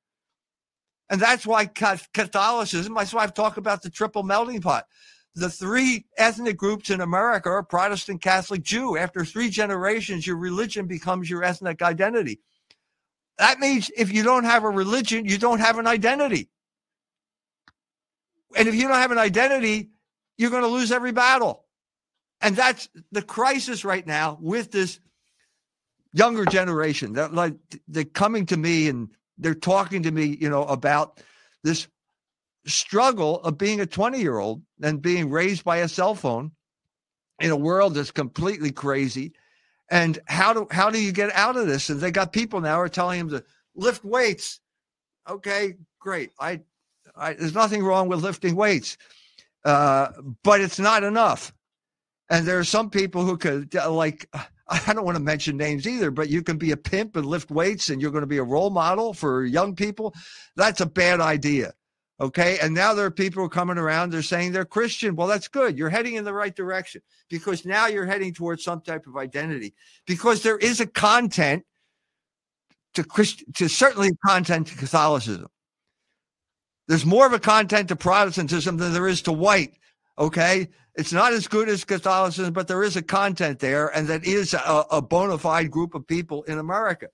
[1.10, 2.94] and that's why Catholicism.
[2.96, 4.86] That's why I've talked about the triple melting pot
[5.38, 8.98] the three ethnic groups in America are Protestant, Catholic, Jew.
[8.98, 12.40] After three generations, your religion becomes your ethnic identity.
[13.38, 16.50] That means if you don't have a religion, you don't have an identity.
[18.56, 19.92] And if you don't have an identity,
[20.38, 21.66] you're going to lose every battle.
[22.42, 25.00] And that's the crisis right now with this
[26.14, 27.14] younger generation.
[27.14, 27.56] That like
[27.88, 31.22] they're coming to me and they're talking to me, you know, about
[31.64, 31.88] this
[32.66, 36.52] struggle of being a 20 year old and being raised by a cell phone
[37.40, 39.34] in a world that's completely crazy
[39.90, 42.80] and how do how do you get out of this and they got people now
[42.80, 44.60] are telling them to lift weights
[45.30, 46.60] okay great i,
[47.16, 48.98] I there's nothing wrong with lifting weights
[49.66, 50.10] uh,
[50.44, 51.54] but it's not enough
[52.30, 54.30] and there are some people who could uh, like
[54.70, 57.50] I don't want to mention names either, but you can be a pimp and lift
[57.50, 60.14] weights and you're going to be a role model for young people.
[60.58, 61.74] That's a bad idea.
[62.20, 62.58] Okay.
[62.60, 64.10] And now there are people coming around.
[64.10, 65.16] They're saying they're Christian.
[65.16, 65.78] Well, that's good.
[65.78, 69.74] You're heading in the right direction because now you're heading towards some type of identity
[70.06, 71.64] because there is a content
[72.96, 75.48] to Christ, to certainly content to Catholicism.
[76.88, 79.74] There's more of a content to Protestantism than there is to white.
[80.18, 80.70] Okay.
[80.96, 84.56] It's not as good as Catholicism, but there is a content there, and that is
[84.56, 87.10] a, a bona fide group of people in America.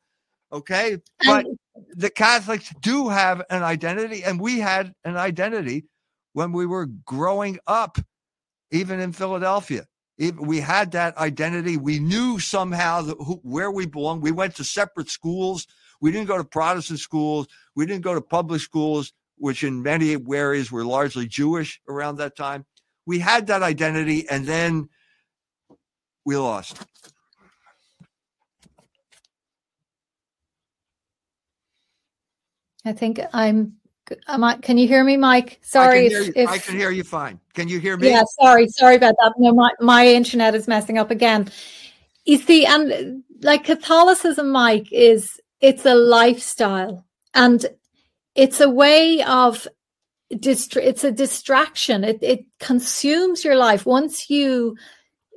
[0.53, 0.99] Okay.
[1.25, 1.45] But
[1.91, 5.85] the Catholics do have an identity, and we had an identity
[6.33, 7.97] when we were growing up,
[8.71, 9.85] even in Philadelphia.
[10.17, 11.77] We had that identity.
[11.77, 14.21] We knew somehow that who, where we belong.
[14.21, 15.67] We went to separate schools.
[16.01, 17.47] We didn't go to Protestant schools.
[17.75, 22.35] We didn't go to public schools, which in many areas were largely Jewish around that
[22.35, 22.65] time.
[23.05, 24.89] We had that identity, and then
[26.25, 26.77] we lost.
[32.85, 33.73] I think I'm.
[34.27, 35.59] Am I, can you hear me, Mike?
[35.61, 37.39] Sorry, I can, if, if, I can hear you fine.
[37.53, 38.09] Can you hear me?
[38.09, 39.33] Yeah, sorry, sorry about that.
[39.37, 41.49] No, my my internet is messing up again.
[42.25, 47.65] You see, and like Catholicism, Mike, is it's a lifestyle, and
[48.35, 49.67] it's a way of
[50.37, 52.03] dist- It's a distraction.
[52.03, 53.85] It it consumes your life.
[53.85, 54.75] Once you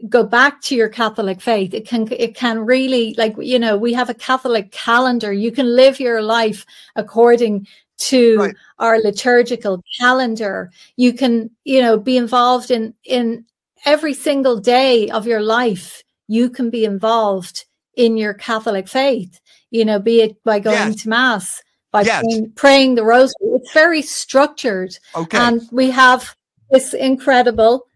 [0.08, 1.74] go back to your catholic faith.
[1.74, 5.32] It can it can really like you know we have a catholic calendar.
[5.32, 7.66] You can live your life according
[7.98, 8.56] to right.
[8.78, 10.70] our liturgical calendar.
[10.96, 13.44] You can you know be involved in in
[13.84, 19.38] every single day of your life you can be involved in your catholic faith
[19.70, 21.02] you know be it by going yes.
[21.02, 21.62] to mass
[21.96, 22.22] by yes.
[22.22, 23.50] praying, praying the rosary.
[23.54, 24.98] It's very structured.
[25.14, 25.38] Okay.
[25.38, 26.36] And we have
[26.70, 27.86] this incredible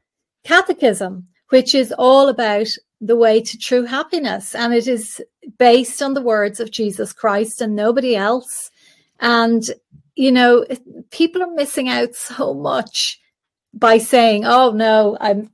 [0.45, 2.69] catechism which is all about
[3.01, 4.55] the way to true happiness.
[4.55, 5.23] And it is
[5.59, 8.71] based on the words of Jesus Christ and nobody else.
[9.21, 9.65] And,
[10.15, 10.65] you know,
[11.11, 13.21] people are missing out so much
[13.73, 15.51] by saying, oh, no, I'm,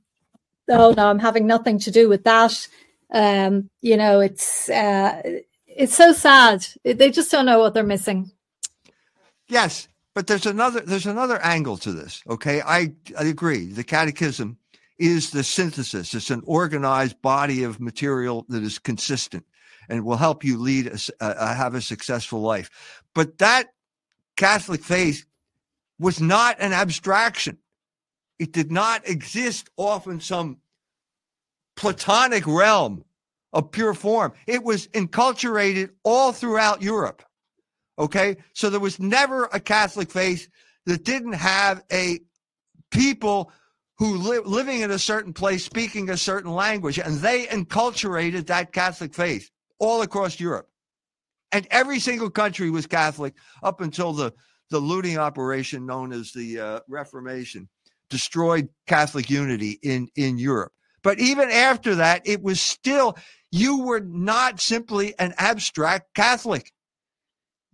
[0.69, 2.67] oh, no, I'm having nothing to do with that.
[3.11, 5.21] Um, you know, it's, uh,
[5.65, 6.65] it's so sad.
[6.83, 8.31] They just don't know what they're missing.
[9.47, 12.21] Yes, but there's another there's another angle to this.
[12.27, 13.67] Okay, I I agree.
[13.67, 14.57] The Catechism
[14.99, 16.13] is the synthesis.
[16.13, 19.45] It's an organized body of material that is consistent
[19.89, 22.69] and will help you lead a, uh, have a successful life.
[23.13, 23.67] But that
[24.35, 25.25] Catholic faith
[25.99, 27.57] was not an abstraction.
[28.39, 30.57] It did not exist off in some
[31.75, 33.03] platonic realm
[33.53, 34.33] of pure form.
[34.45, 37.23] It was enculturated all throughout Europe.
[37.97, 38.37] Okay.
[38.53, 40.47] So there was never a Catholic faith
[40.85, 42.19] that didn't have a
[42.91, 43.51] people
[43.97, 48.71] who li- living in a certain place, speaking a certain language, and they enculturated that
[48.71, 50.67] Catholic faith all across Europe.
[51.51, 53.33] And every single country was Catholic
[53.63, 54.33] up until the,
[54.69, 57.69] the looting operation known as the uh, Reformation
[58.09, 60.73] destroyed Catholic unity in, in Europe.
[61.03, 63.17] But even after that, it was still,
[63.51, 66.71] you were not simply an abstract Catholic.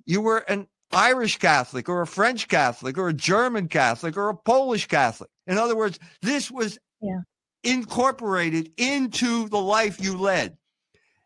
[0.06, 4.36] You were an Irish Catholic or a French Catholic or a German Catholic or a
[4.36, 5.30] Polish Catholic.
[5.48, 7.20] In other words, this was yeah.
[7.64, 10.58] incorporated into the life you led.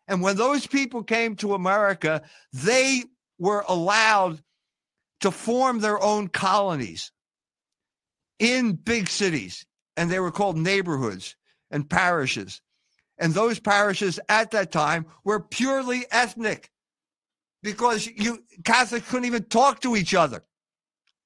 [0.07, 2.21] And when those people came to America,
[2.53, 3.03] they
[3.37, 4.41] were allowed
[5.21, 7.11] to form their own colonies
[8.39, 9.65] in big cities,
[9.95, 11.35] and they were called neighborhoods
[11.71, 12.61] and parishes.
[13.17, 16.71] And those parishes at that time were purely ethnic
[17.63, 20.43] because you Catholics couldn't even talk to each other.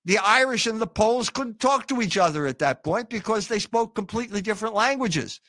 [0.06, 3.60] The Irish and the Poles couldn't talk to each other at that point because they
[3.60, 5.40] spoke completely different languages.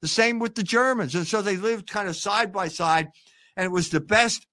[0.00, 1.14] The same with the Germans.
[1.14, 3.08] And so they lived kind of side by side.
[3.56, 4.46] And it was the best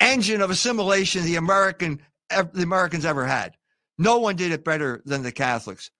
[0.00, 3.54] engine of assimilation the American the Americans ever had.
[3.98, 5.90] No one did it better than the Catholics.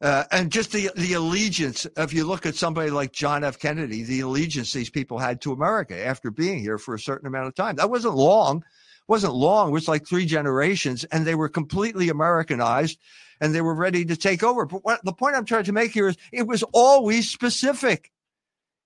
[0.00, 1.86] Uh, and just the the allegiance.
[1.96, 3.58] If you look at somebody like John F.
[3.58, 7.48] Kennedy, the allegiance these people had to America after being here for a certain amount
[7.48, 7.76] of time.
[7.76, 8.64] That wasn't long
[9.08, 9.68] wasn't long.
[9.68, 12.98] It was like three generations, and they were completely Americanized,
[13.40, 14.66] and they were ready to take over.
[14.66, 18.10] But what, the point I'm trying to make here is, it was always specific.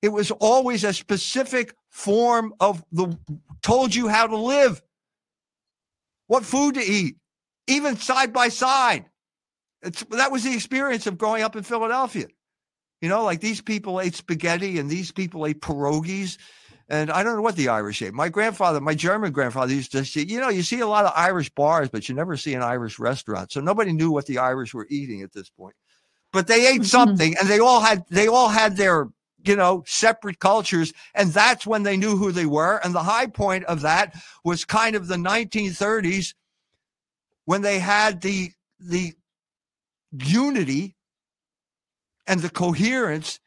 [0.03, 3.19] It was always a specific form of the
[3.63, 4.81] told you how to live,
[6.27, 7.17] what food to eat,
[7.67, 9.07] even side by side.
[9.83, 12.27] It's, that was the experience of growing up in Philadelphia.
[13.01, 16.39] You know, like these people ate spaghetti and these people ate pierogies
[16.89, 18.15] and I don't know what the Irish ate.
[18.15, 21.13] My grandfather, my German grandfather used to say, you know, you see a lot of
[21.15, 23.53] Irish bars, but you never see an Irish restaurant.
[23.53, 25.75] So nobody knew what the Irish were eating at this point.
[26.33, 26.85] But they ate mm-hmm.
[26.85, 29.09] something and they all had they all had their,
[29.45, 30.93] you know, separate cultures.
[31.15, 32.81] And that's when they knew who they were.
[32.83, 34.15] And the high point of that
[34.45, 36.35] was kind of the 1930s
[37.45, 39.13] when they had the the
[40.13, 40.97] unity
[42.27, 43.41] and the coherence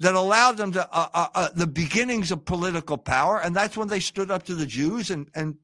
[0.00, 3.88] that allowed them to uh, uh, uh, the beginnings of political power, and that's when
[3.88, 5.56] they stood up to the Jews and and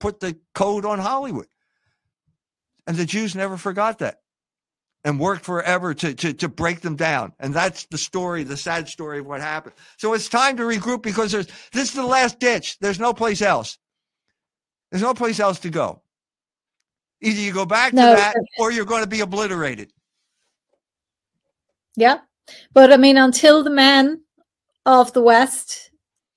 [0.00, 1.48] put the code on Hollywood.
[2.86, 4.18] And the Jews never forgot that.
[5.04, 7.32] and worked forever to, to, to break them down.
[7.40, 9.74] And that's the story, the sad story of what happened.
[9.98, 12.76] So it's time to regroup because there's, this is the last ditch.
[12.80, 13.78] There's no place else.
[14.90, 16.02] There's no place else to go.
[17.22, 19.92] Either you go back No, to that or you're going to be obliterated.
[21.96, 22.20] Yeah.
[22.72, 24.22] But I mean, until the men
[24.86, 25.90] of the West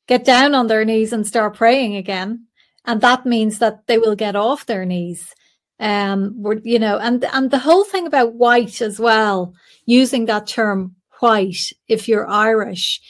[0.07, 2.47] get down on their knees and start praying again,
[2.85, 5.33] and that means that they will get off their knees.
[5.79, 9.53] Um, you know, and and the whole thing about white as well,
[9.85, 13.01] using that term white if you're Irish,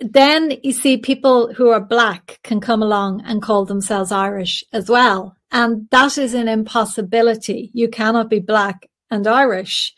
[0.00, 4.88] then you see people who are black can come along and call themselves Irish as
[4.88, 5.36] well.
[5.50, 7.70] And that is an impossibility.
[7.72, 9.94] You cannot be black and Irish.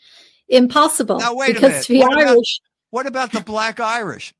[0.51, 1.17] Impossible.
[1.19, 1.83] Now, wait a minute.
[1.85, 2.59] to be What about- Irish,
[2.91, 4.33] What about the black Irish?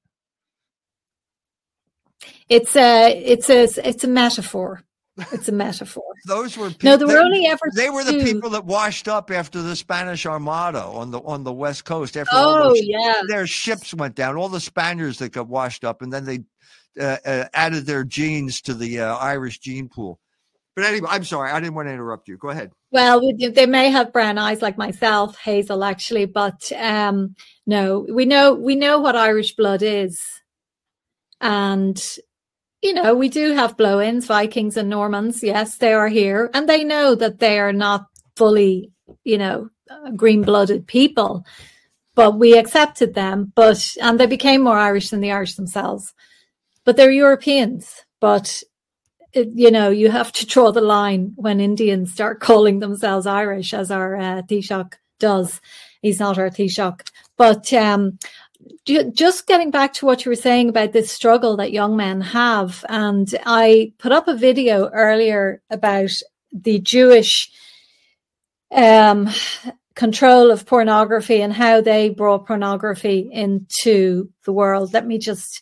[2.49, 4.84] it's a it's a it's a metaphor.
[5.32, 6.03] It's a metaphor.
[6.26, 8.24] Those were No, there were only ever They were the two.
[8.24, 12.16] people that washed up after the Spanish Armada on the on the west coast.
[12.18, 13.22] After Oh those, yeah.
[13.28, 16.39] their ships went down, all the Spaniards that got washed up, and then they
[16.99, 20.20] uh, uh, added their genes to the uh, Irish gene pool.
[20.76, 22.38] But anyway, I'm sorry, I didn't want to interrupt you.
[22.38, 22.72] Go ahead.
[22.91, 27.35] Well, they may have brown eyes like myself, Hazel, actually, but um,
[27.65, 30.21] no, we know we know what Irish blood is,
[31.39, 31.97] and
[32.81, 35.41] you know we do have blow-ins, Vikings and Normans.
[35.41, 38.91] Yes, they are here, and they know that they are not fully,
[39.23, 39.69] you know,
[40.17, 41.45] green-blooded people,
[42.13, 43.53] but we accepted them.
[43.55, 46.13] But and they became more Irish than the Irish themselves,
[46.83, 48.03] but they're Europeans.
[48.19, 48.63] But
[49.34, 53.91] you know, you have to draw the line when Indians start calling themselves Irish, as
[53.91, 55.61] our uh, Taoiseach does.
[56.01, 57.07] He's not our Taoiseach.
[57.38, 58.17] But um,
[58.86, 62.84] just getting back to what you were saying about this struggle that young men have,
[62.89, 66.11] and I put up a video earlier about
[66.51, 67.51] the Jewish
[68.71, 69.29] um,
[69.95, 74.93] control of pornography and how they brought pornography into the world.
[74.93, 75.61] Let me just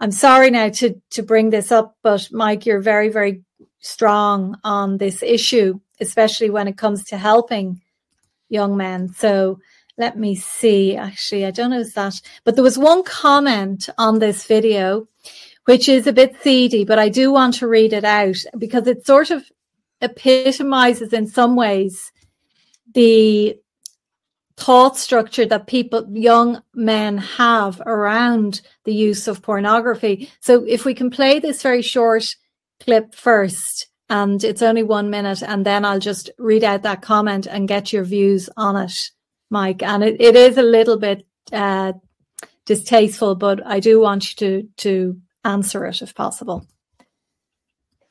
[0.00, 3.42] I'm sorry now to to bring this up, but Mike, you're very very
[3.80, 7.80] strong on this issue, especially when it comes to helping
[8.48, 9.08] young men.
[9.08, 9.58] So
[9.96, 10.96] let me see.
[10.96, 15.06] Actually, I don't know is that, but there was one comment on this video
[15.64, 19.06] which is a bit seedy, but I do want to read it out because it
[19.06, 19.50] sort of
[20.00, 22.12] epitomizes in some ways
[22.92, 23.56] the
[24.56, 30.30] thought structure that people, young men have around the use of pornography.
[30.40, 32.36] So if we can play this very short
[32.80, 37.46] clip first, and it's only one minute, and then I'll just read out that comment
[37.46, 39.10] and get your views on it,
[39.50, 39.82] Mike.
[39.82, 41.94] And it, it is a little bit uh,
[42.64, 46.66] distasteful, but I do want you to to answer it if possible.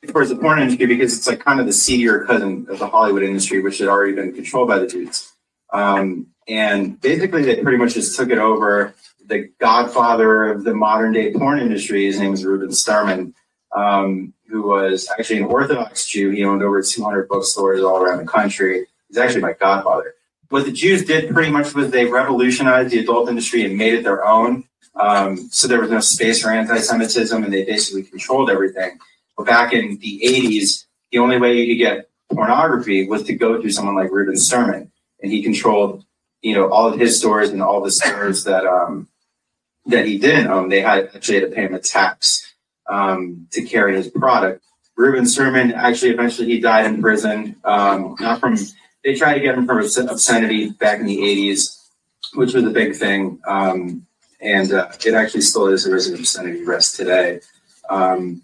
[0.08, 3.24] towards the porn industry because it's like kind of the seedier cousin of the Hollywood
[3.24, 5.32] industry, which had already been controlled by the dudes.
[5.72, 8.94] Um, and basically, they pretty much just took it over.
[9.26, 13.34] The godfather of the modern day porn industry, his name is Ruben Sturman,
[13.76, 16.30] um, who was actually an Orthodox Jew.
[16.30, 18.86] He owned over 200 bookstores all around the country.
[19.08, 20.16] He's actually my godfather.
[20.50, 24.04] What the Jews did pretty much was they revolutionized the adult industry and made it
[24.04, 24.66] their own.
[24.96, 29.00] Um, so there was no space for anti-Semitism, and they basically controlled everything.
[29.36, 33.60] But back in the 80s, the only way you could get pornography was to go
[33.60, 34.89] through someone like Ruben Sturman,
[35.22, 36.06] and he controlled,
[36.44, 39.08] you know, all of his stores and all the stores that um,
[39.88, 40.70] that he didn't own.
[40.70, 42.54] They had actually had to pay him a tax
[42.88, 44.64] um, to carry his product.
[44.96, 48.58] Ruben Sturman actually eventually he died in prison, um, not from.
[49.04, 51.78] They tried to get him for obscenity back in the 80s,
[52.36, 53.39] which was a big thing.
[53.46, 54.06] Um,
[54.39, 55.84] and uh, it actually still is.
[55.84, 57.41] There is an obscenity arrest today.
[57.89, 58.44] Um,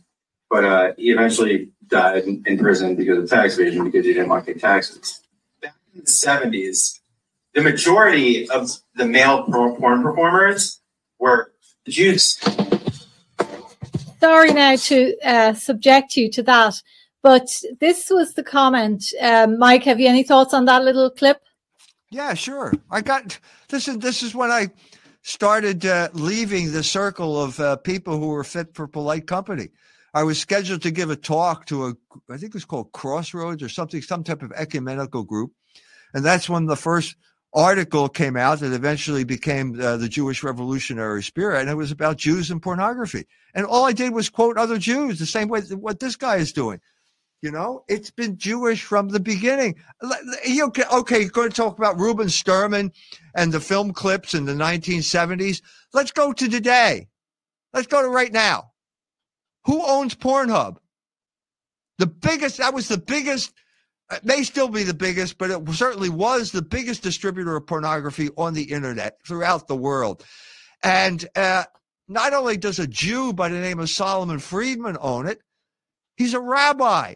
[0.50, 4.30] but uh, he eventually died in, in prison because of tax evasion because he didn't
[4.30, 5.22] want to pay taxes.
[5.62, 6.99] Back in the 70s,
[7.54, 10.82] the majority of the male porn performers
[11.20, 11.54] were
[11.88, 12.40] Jews.
[14.20, 16.82] Sorry now to uh, subject you to that,
[17.24, 17.48] but
[17.80, 19.04] this was the comment.
[19.22, 21.42] Um, Mike, have you any thoughts on that little clip?
[22.12, 22.74] Yeah, sure.
[22.92, 23.40] I got
[23.70, 24.70] this is this is when I
[25.22, 29.70] started uh, leaving the circle of uh, people who were fit for polite company.
[30.14, 31.94] I was scheduled to give a talk to a
[32.30, 35.52] I think it was called Crossroads or something, some type of ecumenical group,
[36.14, 37.16] and that's when the first
[37.54, 42.18] article came out that eventually became uh, the Jewish Revolutionary Spirit, and it was about
[42.18, 43.26] Jews and pornography.
[43.54, 46.52] And all I did was quote other Jews the same way what this guy is
[46.52, 46.80] doing.
[47.42, 49.76] You know, it's been Jewish from the beginning.
[50.04, 50.84] Okay?
[50.92, 52.92] Okay, you're going to talk about Ruben Sturman
[53.34, 55.62] and the film clips in the 1970s.
[55.94, 57.08] Let's go to today.
[57.74, 58.72] Let's go to right now.
[59.66, 60.78] Who owns Pornhub?
[61.98, 62.58] The biggest.
[62.58, 63.54] That was the biggest
[64.24, 68.54] may still be the biggest, but it certainly was the biggest distributor of pornography on
[68.54, 70.24] the internet throughout the world.
[70.84, 71.66] And uh,
[72.08, 75.42] not only does a Jew by the name of Solomon Friedman own it,
[76.16, 77.16] he's a rabbi.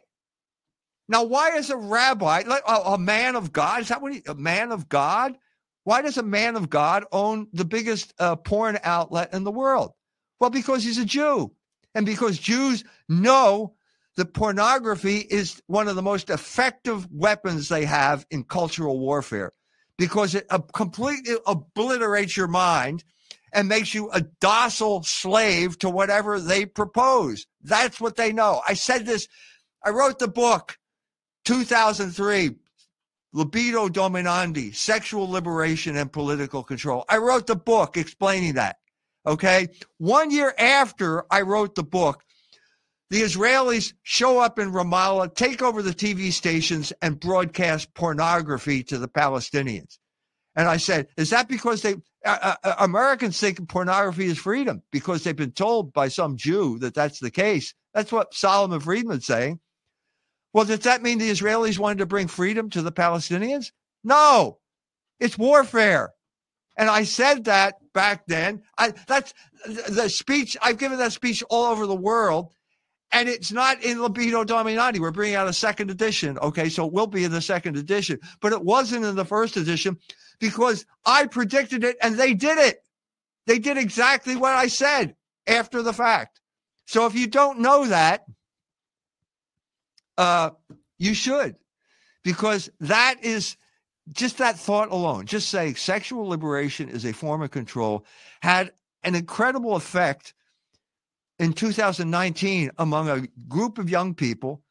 [1.09, 4.21] Now, why is a rabbi, like a, a man of God, is that what he,
[4.27, 5.37] a man of God?
[5.83, 9.91] Why does a man of God own the biggest uh, porn outlet in the world?
[10.39, 11.51] Well, because he's a Jew.
[11.95, 13.75] And because Jews know
[14.15, 19.51] that pornography is one of the most effective weapons they have in cultural warfare
[19.97, 23.03] because it completely obliterates your mind
[23.53, 27.45] and makes you a docile slave to whatever they propose.
[27.61, 28.61] That's what they know.
[28.67, 29.27] I said this,
[29.83, 30.77] I wrote the book
[31.45, 32.55] 2003
[33.33, 37.03] Libido Dominandi, Sexual Liberation and Political Control.
[37.09, 38.77] I wrote the book explaining that.
[39.25, 39.69] Okay.
[39.97, 42.23] One year after I wrote the book,
[43.13, 48.97] the Israelis show up in Ramallah, take over the TV stations, and broadcast pornography to
[48.97, 49.99] the Palestinians.
[50.55, 51.93] And I said, is that because they,
[52.25, 56.95] uh, uh, Americans think pornography is freedom because they've been told by some Jew that
[56.95, 57.75] that's the case?
[57.93, 59.59] That's what Solomon Friedman's saying.
[60.51, 63.71] Well, does that mean the Israelis wanted to bring freedom to the Palestinians?
[64.03, 64.57] No,
[65.19, 66.13] it's warfare.
[66.77, 68.63] And I said that back then.
[68.75, 69.35] I, that's
[69.67, 70.57] the speech.
[70.63, 72.49] I've given that speech all over the world.
[73.13, 74.99] And it's not in Libido Dominandi.
[74.99, 76.37] We're bringing out a second edition.
[76.39, 76.67] Okay.
[76.69, 79.97] So it will be in the second edition, but it wasn't in the first edition
[80.39, 82.83] because I predicted it and they did it.
[83.45, 85.15] They did exactly what I said
[85.47, 86.41] after the fact.
[86.85, 88.25] So if you don't know that,
[90.17, 90.51] uh,
[90.97, 91.55] you should,
[92.23, 93.57] because that is
[94.11, 95.25] just that thought alone.
[95.25, 98.05] Just saying sexual liberation is a form of control
[98.41, 98.71] had
[99.03, 100.33] an incredible effect
[101.39, 104.61] in 2019 among a group of young people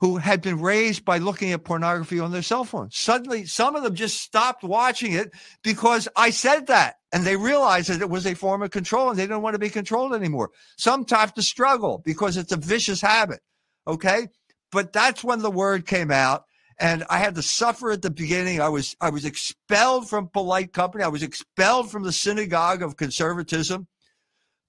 [0.00, 2.96] who had been raised by looking at pornography on their cell phones.
[2.96, 5.32] Suddenly, some of them just stopped watching it
[5.62, 6.96] because I said that.
[7.12, 9.58] And they realized that it was a form of control and they didn't want to
[9.58, 10.50] be controlled anymore.
[10.76, 13.40] Some have to struggle because it's a vicious habit.
[13.86, 14.28] Okay
[14.72, 16.44] but that's when the word came out
[16.78, 18.60] and I had to suffer at the beginning.
[18.60, 21.04] I was I was expelled from polite company.
[21.04, 23.86] I was expelled from the synagogue of conservatism.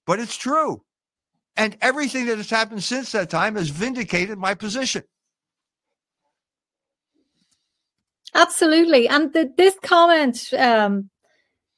[0.06, 0.82] But it's true.
[1.58, 5.02] And everything that has happened since that time has vindicated my position.
[8.32, 9.08] Absolutely.
[9.08, 11.10] And the, this comment, um,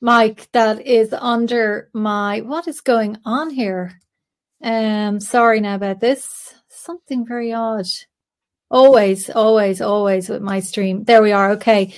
[0.03, 3.99] Mike, that is under my what is going on here?
[4.63, 6.55] Um, sorry now about this.
[6.69, 7.87] Something very odd.
[8.71, 11.05] Always, always, always with my stream.
[11.05, 11.53] There we are.
[11.53, 11.95] Okay.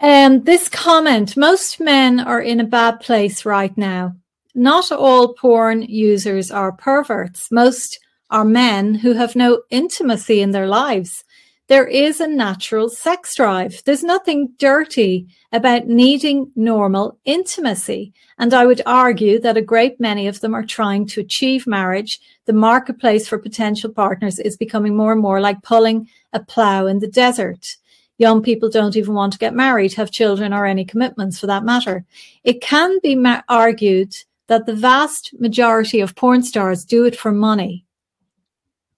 [0.00, 4.16] Um, this comment most men are in a bad place right now.
[4.58, 7.50] Not all porn users are perverts.
[7.50, 7.98] Most
[8.30, 11.24] are men who have no intimacy in their lives
[11.68, 13.82] there is a natural sex drive.
[13.84, 18.14] There's nothing dirty about needing normal intimacy.
[18.38, 22.20] And I would argue that a great many of them are trying to achieve marriage.
[22.46, 27.00] The marketplace for potential partners is becoming more and more like pulling a plow in
[27.00, 27.76] the desert.
[28.16, 31.64] Young people don't even want to get married, have children, or any commitments for that
[31.64, 32.04] matter.
[32.44, 34.14] It can be ma- argued
[34.48, 37.86] that the vast majority of porn stars do it for money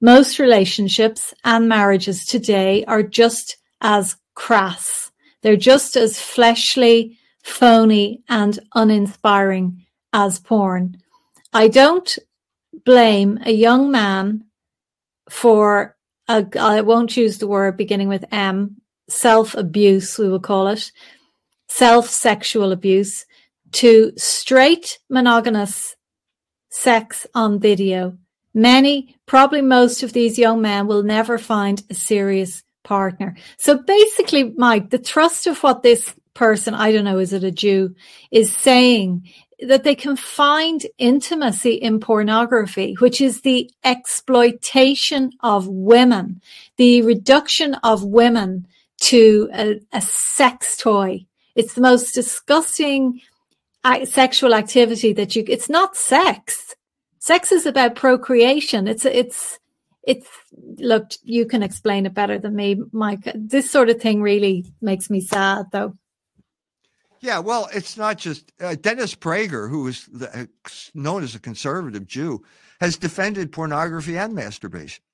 [0.01, 5.12] most relationships and marriages today are just as crass.
[5.42, 10.96] They're just as fleshly, phony, and uninspiring as porn.
[11.53, 12.18] I don't
[12.84, 14.44] blame a young man
[15.28, 15.96] for,
[16.28, 18.76] uh, I won't use the word beginning with M,
[19.09, 20.92] self abuse, we will call it,
[21.68, 23.26] self sexual abuse,
[23.73, 25.97] to straight monogamous
[26.71, 28.16] sex on video
[28.55, 33.37] Many, probably most of these young men will never find a serious partner.
[33.59, 37.53] So basically, Mike, the thrust of what this person, I don't know, is it a
[37.53, 37.95] Jew,
[38.31, 39.29] is saying
[39.61, 46.41] that they can find intimacy in pornography, which is the exploitation of women,
[46.77, 48.66] the reduction of women
[49.01, 51.27] to a, a sex toy.
[51.55, 53.21] It's the most disgusting
[54.05, 56.74] sexual activity that you, it's not sex
[57.20, 58.89] sex is about procreation.
[58.89, 59.59] It's it's
[60.03, 60.26] it's
[60.78, 63.31] look, you can explain it better than me, Mike.
[63.35, 65.95] This sort of thing really makes me sad, though.
[67.20, 70.47] Yeah, well, it's not just uh, Dennis Prager, who is the, uh,
[70.95, 72.43] known as a conservative Jew,
[72.81, 75.05] has defended pornography and masturbation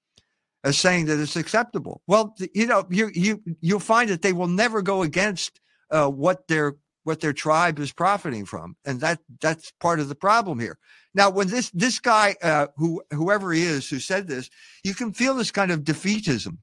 [0.62, 2.02] as saying that it's acceptable.
[2.06, 5.60] Well, you know, you you you'll find that they will never go against
[5.90, 6.76] uh, what their
[7.06, 10.76] what their tribe is profiting from, and that that's part of the problem here.
[11.14, 14.50] Now, when this this guy, uh, who whoever he is, who said this,
[14.82, 16.58] you can feel this kind of defeatism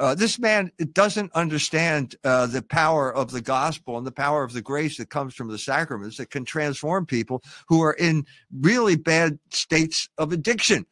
[0.00, 4.52] Uh, this man doesn't understand uh, the power of the gospel and the power of
[4.52, 8.24] the grace that comes from the sacraments that can transform people who are in
[8.60, 10.86] really bad states of addiction.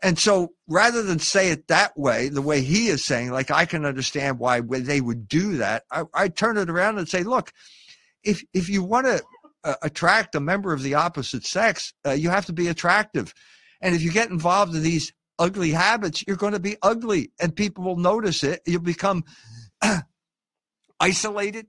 [0.00, 3.66] And so rather than say it that way, the way he is saying, like I
[3.66, 7.52] can understand why they would do that, I, I turn it around and say, look,
[8.24, 9.22] if if you want to
[9.64, 13.34] uh, attract a member of the opposite sex, uh, you have to be attractive.
[13.80, 17.54] And if you get involved in these ugly habits, you're going to be ugly and
[17.54, 18.62] people will notice it.
[18.66, 19.24] You'll become
[21.00, 21.66] isolated.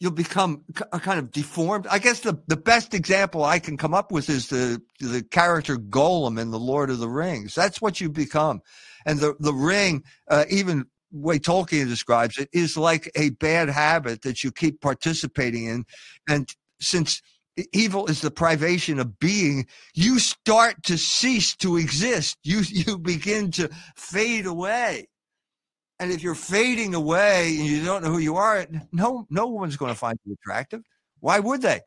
[0.00, 1.86] You'll become a kind of deformed.
[1.86, 5.76] I guess the, the best example I can come up with is the the character
[5.76, 7.54] Gollum in the Lord of the Rings.
[7.54, 8.60] That's what you become,
[9.06, 14.22] and the the ring, uh, even way Tolkien describes it, is like a bad habit
[14.22, 15.84] that you keep participating in,
[16.28, 17.22] and since
[17.72, 22.38] evil is the privation of being you start to cease to exist.
[22.42, 25.08] You you begin to fade away.
[26.00, 29.76] And if you're fading away and you don't know who you are no no one's
[29.76, 30.82] going to find you attractive.
[31.20, 31.80] Why would they?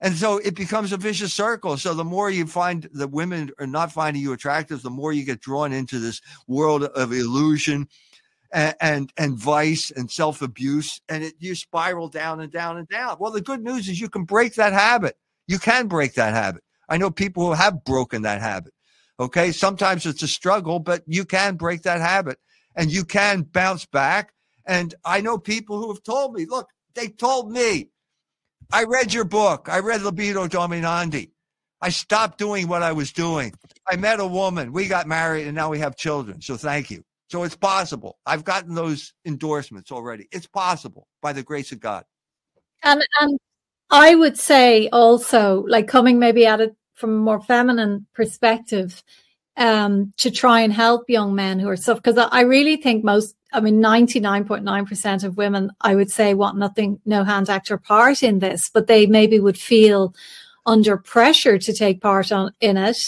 [0.00, 1.76] And so it becomes a vicious circle.
[1.76, 5.24] So the more you find that women are not finding you attractive the more you
[5.24, 7.88] get drawn into this world of illusion
[8.54, 13.16] and and, vice and self abuse, and it, you spiral down and down and down.
[13.18, 15.16] Well, the good news is you can break that habit.
[15.46, 16.62] You can break that habit.
[16.88, 18.72] I know people who have broken that habit.
[19.18, 22.38] Okay, sometimes it's a struggle, but you can break that habit,
[22.76, 24.32] and you can bounce back.
[24.66, 27.90] And I know people who have told me, look, they told me,
[28.72, 29.68] I read your book.
[29.70, 31.30] I read Libido Dominandi.
[31.80, 33.52] I stopped doing what I was doing.
[33.86, 34.72] I met a woman.
[34.72, 36.40] We got married and now we have children.
[36.40, 37.04] So thank you.
[37.28, 38.18] So it's possible.
[38.26, 40.28] I've gotten those endorsements already.
[40.30, 42.04] It's possible by the grace of God.
[42.82, 43.38] And and
[43.90, 49.02] I would say also, like coming maybe at it from a more feminine perspective,
[49.56, 52.02] um, to try and help young men who are suffering.
[52.04, 57.00] Because I really think most, I mean, 99.9% of women, I would say, want nothing,
[57.04, 60.14] no hand, act, or part in this, but they maybe would feel
[60.66, 62.98] under pressure to take part on, in it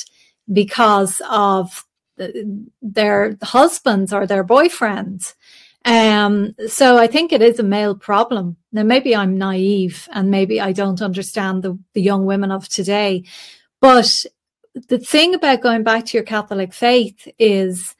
[0.52, 1.85] because of
[2.82, 5.34] their husbands or their boyfriends.
[5.84, 8.56] Um, so I think it is a male problem.
[8.72, 13.24] Now, maybe I'm naive and maybe I don't understand the, the young women of today.
[13.80, 14.24] But
[14.88, 17.94] the thing about going back to your Catholic faith is,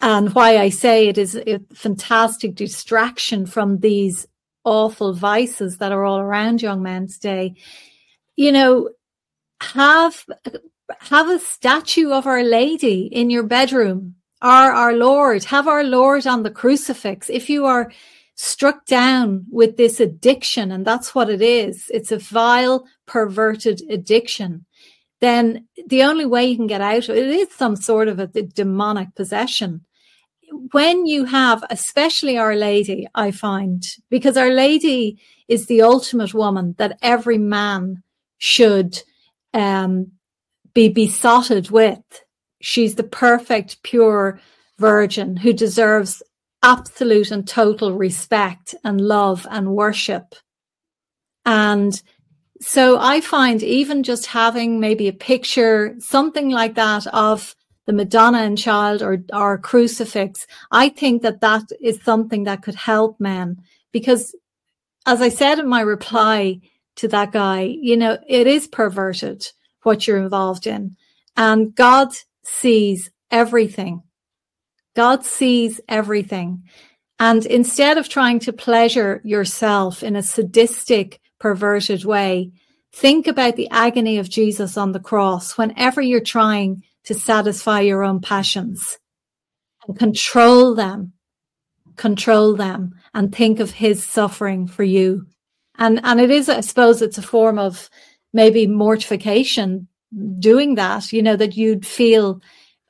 [0.00, 4.26] and why I say it is a fantastic distraction from these
[4.62, 7.56] awful vices that are all around young men today.
[8.36, 8.90] You know,
[9.60, 10.24] have
[11.00, 15.44] have a statue of Our Lady in your bedroom or our Lord.
[15.44, 17.28] Have our Lord on the crucifix.
[17.28, 17.92] If you are
[18.34, 24.64] struck down with this addiction, and that's what it is, it's a vile, perverted addiction,
[25.20, 28.26] then the only way you can get out of it is some sort of a
[28.26, 29.84] demonic possession.
[30.72, 36.74] When you have, especially Our Lady, I find, because Our Lady is the ultimate woman
[36.78, 38.02] that every man
[38.38, 39.02] should
[39.52, 40.12] um,
[40.78, 41.98] be besotted with.
[42.60, 44.40] She's the perfect, pure
[44.78, 46.22] virgin who deserves
[46.62, 50.36] absolute and total respect and love and worship.
[51.44, 52.00] And
[52.60, 57.56] so I find even just having maybe a picture, something like that of
[57.86, 62.76] the Madonna and child or, or crucifix, I think that that is something that could
[62.76, 63.60] help men
[63.90, 64.32] because
[65.06, 66.60] as I said in my reply
[66.96, 69.44] to that guy, you know, it is perverted
[69.82, 70.96] what you're involved in.
[71.36, 72.08] And God
[72.44, 74.02] sees everything.
[74.96, 76.64] God sees everything.
[77.18, 82.52] And instead of trying to pleasure yourself in a sadistic, perverted way,
[82.92, 88.04] think about the agony of Jesus on the cross whenever you're trying to satisfy your
[88.04, 88.98] own passions
[89.86, 91.12] and control them,
[91.96, 95.26] control them and think of his suffering for you.
[95.76, 97.88] And, and it is, I suppose it's a form of
[98.38, 99.88] maybe mortification
[100.38, 102.40] doing that, you know, that you'd feel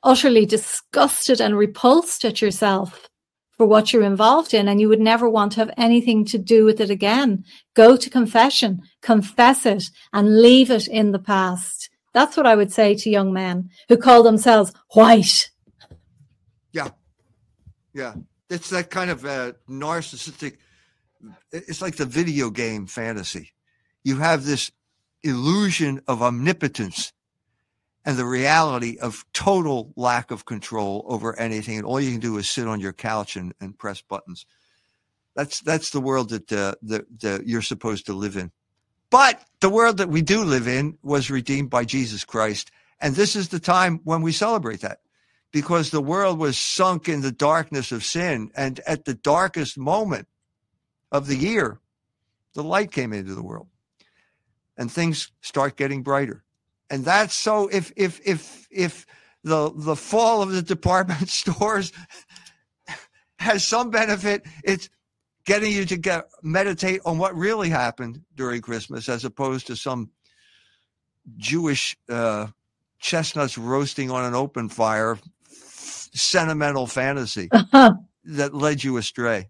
[0.03, 3.09] utterly disgusted and repulsed at yourself
[3.57, 6.65] for what you're involved in and you would never want to have anything to do
[6.65, 7.43] with it again.
[7.73, 11.89] Go to confession, confess it and leave it in the past.
[12.13, 15.49] That's what I would say to young men who call themselves white.
[16.71, 16.89] Yeah.
[17.95, 18.13] Yeah.
[18.51, 20.57] It's that kind of uh, narcissistic,
[21.51, 23.51] it's like the video game fantasy.
[24.03, 24.71] You have this
[25.23, 27.13] illusion of omnipotence
[28.05, 31.77] and the reality of total lack of control over anything.
[31.77, 34.45] And all you can do is sit on your couch and, and press buttons.
[35.35, 38.51] That's that's the world that uh, you're supposed to live in.
[39.11, 43.35] But the world that we do live in was redeemed by Jesus Christ, and this
[43.35, 44.99] is the time when we celebrate that.
[45.51, 48.51] because the world was sunk in the darkness of sin.
[48.55, 50.27] And at the darkest moment
[51.11, 51.79] of the year,
[52.53, 53.67] the light came into the world
[54.79, 56.43] and things start getting brighter.
[56.89, 59.05] And that's so if if if if
[59.43, 61.91] the the fall of the department stores
[63.37, 64.89] has some benefit, it's
[65.45, 70.09] getting you to get meditate on what really happened during Christmas as opposed to some
[71.37, 72.47] Jewish uh,
[72.99, 75.19] chestnuts roasting on an open fire
[75.51, 77.49] sentimental fantasy
[78.23, 79.49] that led you astray.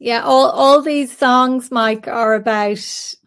[0.00, 2.78] Yeah, all all these songs, Mike, are about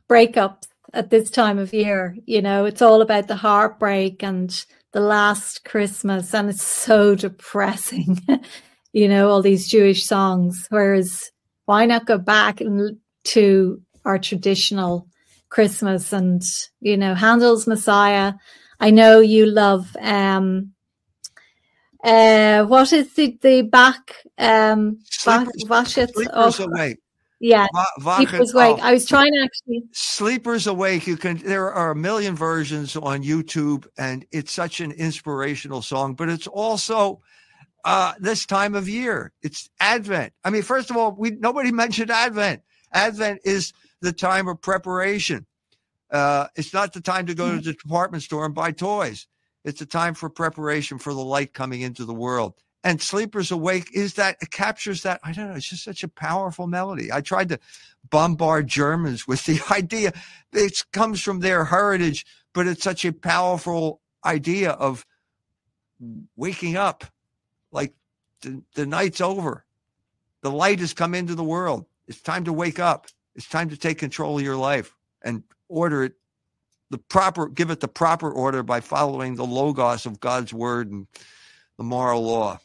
[0.09, 2.17] breakups at this time of year.
[2.26, 8.17] You know, it's all about the heartbreak and the last Christmas, and it's so depressing.
[8.91, 10.65] you know, all these Jewish songs.
[10.71, 11.32] Whereas,
[11.65, 12.59] why not go back
[13.26, 15.07] to our traditional
[15.49, 16.41] Christmas and
[16.82, 18.34] you know Handel's Messiah?
[18.80, 20.74] I know you love um
[22.04, 26.97] uh, what is the the Bach um Sleepers, Bach, sleepers awake.
[27.39, 27.68] Yeah,
[27.99, 28.80] Va- sleepers awake.
[28.82, 29.84] I was trying to actually.
[29.91, 31.08] Sleepers Awake.
[31.08, 31.38] You can.
[31.38, 36.16] There are a million versions on YouTube, and it's such an inspirational song.
[36.16, 37.22] But it's also
[37.84, 39.34] uh, this time of year.
[39.41, 40.34] It's Advent.
[40.43, 42.62] I mean, first of all, we nobody mentioned Advent.
[42.93, 45.45] Advent is the time of preparation.
[46.12, 49.28] Uh, it's not the time to go to the department store and buy toys.
[49.64, 52.53] It's a time for preparation for the light coming into the world.
[52.84, 55.22] And Sleepers Awake is that it captures that.
[55.24, 55.55] I don't know.
[55.55, 57.14] It's just such a powerful melody.
[57.14, 57.59] I tried to
[58.09, 60.14] bombard Germans with the idea.
[60.51, 65.05] It comes from their heritage, but it's such a powerful idea of
[66.36, 67.05] waking up.
[67.72, 67.93] Like
[68.41, 69.66] the, the night's over.
[70.41, 71.86] The light has come into the world.
[72.07, 73.07] It's time to wake up.
[73.34, 74.93] It's time to take control of your life
[75.24, 76.14] and order it
[76.94, 81.08] the proper give it the proper order by following the logos of God's word and
[81.80, 82.60] the moral law.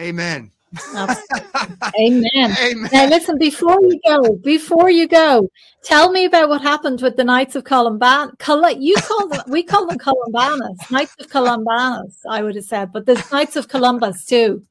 [0.00, 0.52] Amen.
[0.94, 2.28] Amen.
[2.32, 2.88] Amen.
[2.92, 5.50] Now, listen, before you go, before you go,
[5.82, 8.38] tell me about what happened with the Knights of Columban.
[8.38, 12.92] Col- you call them, we call them Columbanus, Knights of Columbanus, I would have said,
[12.92, 14.64] but there's Knights of Columbus too.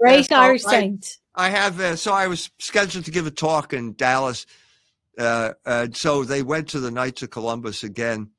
[0.00, 1.18] Great so Irish I- saint.
[1.36, 4.44] I have uh, so I was scheduled to give a talk in Dallas.
[5.18, 8.30] Uh, uh, so they went to the Knights of Columbus again.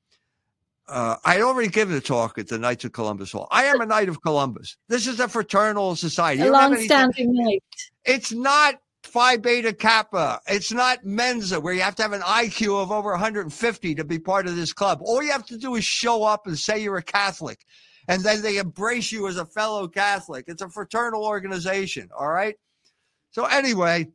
[0.87, 3.47] Uh, I had already given a talk at the Knights of Columbus Hall.
[3.51, 4.75] I am a Knight of Columbus.
[4.89, 6.41] This is a fraternal society.
[6.41, 7.63] A You don't have any- long-standing knight.
[8.05, 10.41] It's not Phi Beta Kappa.
[10.47, 14.19] It's not Mensa, where you have to have an IQ of over 150 to be
[14.19, 14.99] part of this club.
[15.03, 17.65] All you have to do is show up and say you're a Catholic,
[18.09, 20.45] and then they embrace you as a fellow Catholic.
[20.47, 22.09] It's a fraternal organization.
[22.17, 22.55] All right.
[23.31, 24.09] So anyway,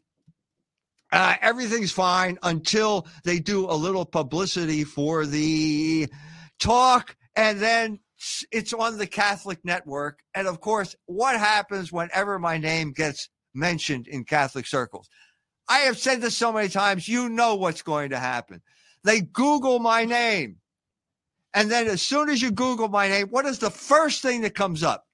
[1.13, 6.09] uh, everything's fine until they do a little publicity for the
[6.59, 8.01] talk, and then
[8.51, 10.21] it's on the Catholic network.
[10.35, 15.09] And of course, what happens whenever my name gets mentioned in Catholic circles?
[15.69, 18.63] I have said this so many times, you know what's going to happen.
[19.05, 20.57] They Google my name.
[21.55, 24.55] And then as soon as you Google my name, what is the first thing that
[24.55, 25.08] comes up?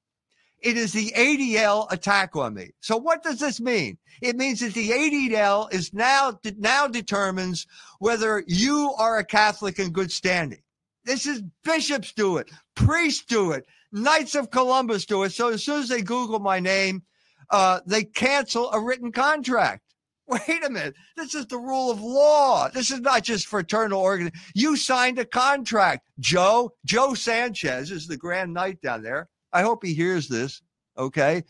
[0.64, 2.70] It is the ADL attack on me.
[2.80, 3.98] So what does this mean?
[4.22, 7.66] It means that the ADL is now now determines
[7.98, 10.62] whether you are a Catholic in good standing.
[11.04, 15.32] This is bishops do it, priests do it, Knights of Columbus do it.
[15.32, 17.02] So as soon as they Google my name,
[17.50, 19.82] uh, they cancel a written contract.
[20.26, 20.94] Wait a minute.
[21.18, 22.70] This is the rule of law.
[22.70, 24.32] This is not just fraternal organ.
[24.54, 26.08] You signed a contract.
[26.18, 29.28] Joe, Joe Sanchez is the Grand Knight down there.
[29.54, 30.60] I hope he hears this.
[30.98, 31.44] Okay.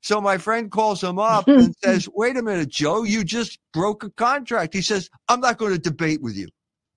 [0.00, 4.04] So my friend calls him up and says, Wait a minute, Joe, you just broke
[4.04, 4.74] a contract.
[4.74, 6.48] He says, I'm not going to debate with you.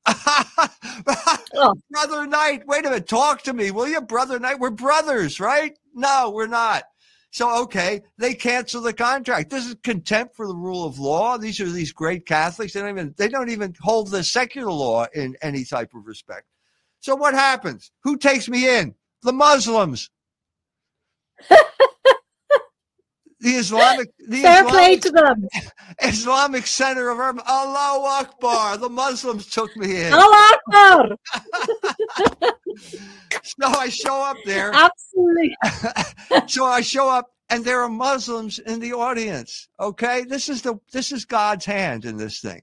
[0.05, 1.73] Oh.
[1.89, 4.59] Brother Knight, wait a minute, talk to me, will you, Brother Knight?
[4.59, 5.77] We're brothers, right?
[5.93, 6.83] No, we're not.
[7.31, 9.51] So okay, they cancel the contract.
[9.51, 11.37] This is contempt for the rule of law.
[11.37, 12.73] These are these great Catholics.
[12.73, 16.47] They don't even they don't even hold the secular law in any type of respect.
[17.01, 17.91] So what happens?
[18.03, 18.95] Who takes me in?
[19.21, 20.09] The Muslims.
[23.41, 25.47] The Islamic the Fair play to them.
[26.03, 28.77] Islamic Center of Irving Allahu Akbar.
[28.77, 30.13] The Muslims took me in.
[30.13, 31.15] Allah Akbar.
[33.43, 34.71] So I show up there.
[34.73, 35.55] Absolutely.
[36.47, 39.67] so I show up and there are Muslims in the audience.
[39.79, 40.23] Okay.
[40.23, 42.61] This is the this is God's hand in this thing.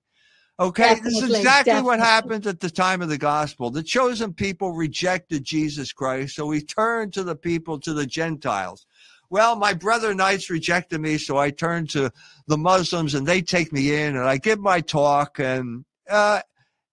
[0.58, 0.94] Okay.
[0.94, 3.70] this is Definitely, exactly what happened at the time of the gospel.
[3.70, 8.86] The chosen people rejected Jesus Christ, so he turned to the people, to the Gentiles.
[9.28, 12.10] Well, my brother knights rejected me, so I turned to
[12.46, 16.40] the Muslims and they take me in and I give my talk and uh,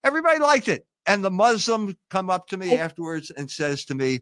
[0.03, 0.85] everybody liked it.
[1.05, 4.21] and the Muslim come up to me afterwards and says to me,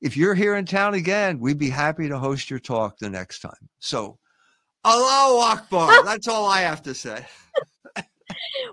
[0.00, 3.40] if you're here in town again, we'd be happy to host your talk the next
[3.40, 3.68] time.
[3.78, 4.18] So,
[4.84, 6.02] Allahu Akbar.
[6.04, 7.24] That's all I have to say.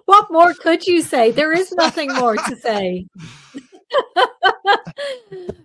[0.05, 1.31] what more could you say?
[1.31, 3.07] There is nothing more to say.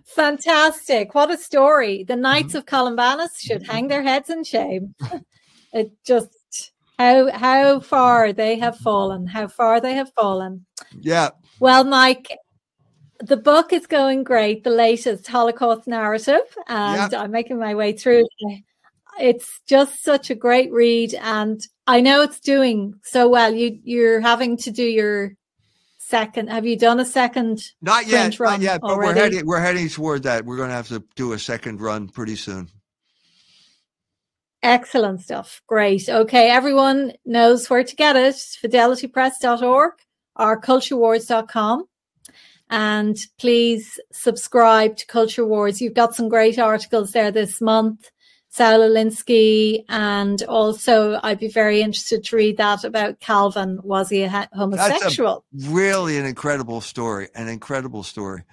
[0.05, 1.15] Fantastic.
[1.15, 2.03] What a story.
[2.03, 2.57] The Knights mm-hmm.
[2.57, 4.95] of Columbanus should hang their heads in shame.
[5.73, 10.65] it just how how far they have fallen, how far they have fallen.
[10.99, 11.31] Yeah.
[11.59, 12.37] Well, Mike,
[13.19, 18.25] the book is going great, the latest Holocaust narrative, and I'm making my way through
[18.39, 18.63] it.
[19.19, 23.53] It's just such a great read, and I know it's doing so well.
[23.53, 25.35] You you're having to do your
[25.99, 26.49] second.
[26.49, 27.61] Have you done a second?
[27.81, 28.81] Not yet, not yet.
[28.81, 29.07] But already?
[29.07, 30.45] we're heading we're heading toward that.
[30.45, 32.69] We're going to have to do a second run pretty soon.
[34.63, 35.61] Excellent stuff.
[35.67, 36.09] Great.
[36.09, 38.35] Okay, everyone knows where to get it.
[38.35, 39.93] Fidelitypress.org
[40.37, 41.85] or culturewars.com.
[42.69, 45.81] And please subscribe to Culture Wars.
[45.81, 48.09] You've got some great articles there this month.
[48.55, 53.81] Saul Alinsky, and also I'd be very interested to read that about Calvin.
[53.83, 55.43] Was he a homosexual?
[55.53, 58.43] Really an incredible story, an incredible story.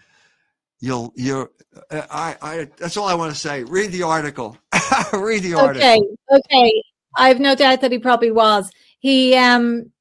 [0.81, 1.53] You'll, you're,
[1.89, 3.63] uh, I, I, that's all I want to say.
[3.63, 4.59] Read the article.
[5.13, 5.89] read the article.
[5.89, 6.01] Okay,
[6.33, 6.83] okay.
[7.17, 8.73] I have no doubt that he probably was.
[8.99, 9.93] He, um,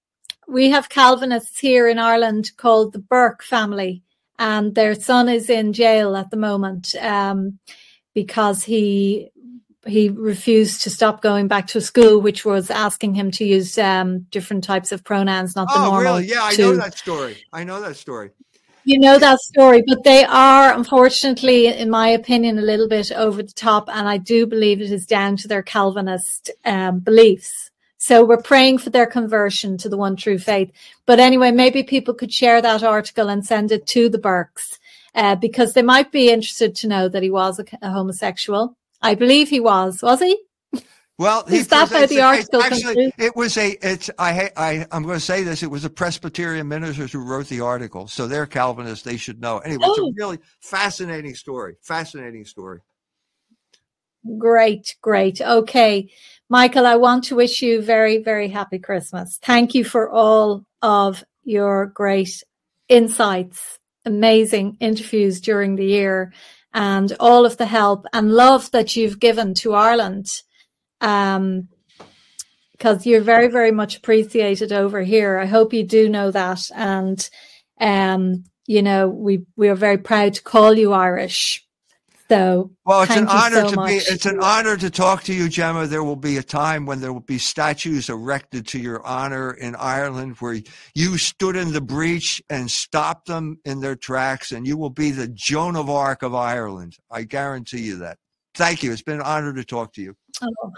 [0.48, 4.02] we have Calvinists here in Ireland called the Burke family,
[4.40, 7.60] and their son is in jail at the moment um,
[8.16, 9.31] because he
[9.86, 14.20] he refused to stop going back to school, which was asking him to use um,
[14.32, 16.16] different types of pronouns, not the oh, normal.
[16.16, 16.28] Really?
[16.28, 17.44] Yeah, I to, know that story.
[17.52, 18.32] I know that story.
[18.84, 23.44] You know that story, but they are, unfortunately, in my opinion, a little bit over
[23.44, 27.70] the top, and I do believe it is down to their Calvinist um, beliefs.
[27.98, 30.72] So we're praying for their conversion to the one true faith.
[31.06, 34.80] But anyway, maybe people could share that article and send it to the Burkes
[35.14, 38.76] uh, because they might be interested to know that he was a, a homosexual.
[39.02, 40.02] I believe he was.
[40.02, 40.38] Was he?
[41.18, 43.14] Well, is that how the article actually?
[43.20, 43.78] It was a.
[43.88, 44.10] It's.
[44.18, 44.50] I.
[44.58, 44.88] I.
[44.92, 45.62] I'm going to say this.
[45.62, 49.04] It was a Presbyterian minister who wrote the article, so they're Calvinists.
[49.04, 49.60] They should know.
[49.60, 49.92] Anyway, oh.
[49.92, 50.14] it's a oh.
[50.18, 51.76] really fascinating story.
[51.84, 52.80] Fascinating story.
[54.40, 55.42] Great, great.
[55.42, 56.12] Okay,
[56.50, 59.40] Michael, I want to wish you very, very happy Christmas.
[59.44, 62.44] Thank you for all of your great
[62.90, 66.34] insights, amazing interviews during the year
[66.74, 70.28] and all of the help and love that you've given to Ireland.
[71.00, 71.68] Um,
[72.72, 75.38] because you're very, very much appreciated over here.
[75.38, 76.68] I hope you do know that.
[76.74, 77.30] And,
[77.80, 81.64] um, you know, we, we are very proud to call you Irish.
[82.32, 83.90] So, well, it's an honor so to much.
[83.90, 83.96] be.
[83.96, 85.86] It's an honor to talk to you, Gemma.
[85.86, 89.76] There will be a time when there will be statues erected to your honor in
[89.76, 90.62] Ireland, where
[90.96, 95.12] you stood in the breach and stopped them in their tracks, and you will be
[95.12, 96.96] the Joan of Arc of Ireland.
[97.12, 98.18] I guarantee you that.
[98.56, 98.94] Thank you.
[98.94, 100.16] It's been an honor to talk to you.
[100.42, 100.72] Oh.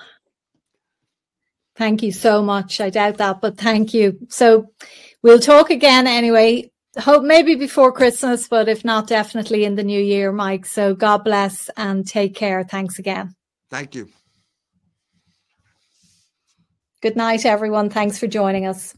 [1.76, 2.82] Thank you so much.
[2.82, 4.18] I doubt that, but thank you.
[4.30, 4.72] So
[5.22, 10.02] we'll talk again anyway hope maybe before Christmas, but if not, definitely in the new
[10.02, 10.66] year, Mike.
[10.66, 12.64] So God bless and take care.
[12.64, 13.36] Thanks again.
[13.70, 14.10] Thank you.
[17.02, 17.90] Good night, everyone.
[17.90, 18.96] Thanks for joining us.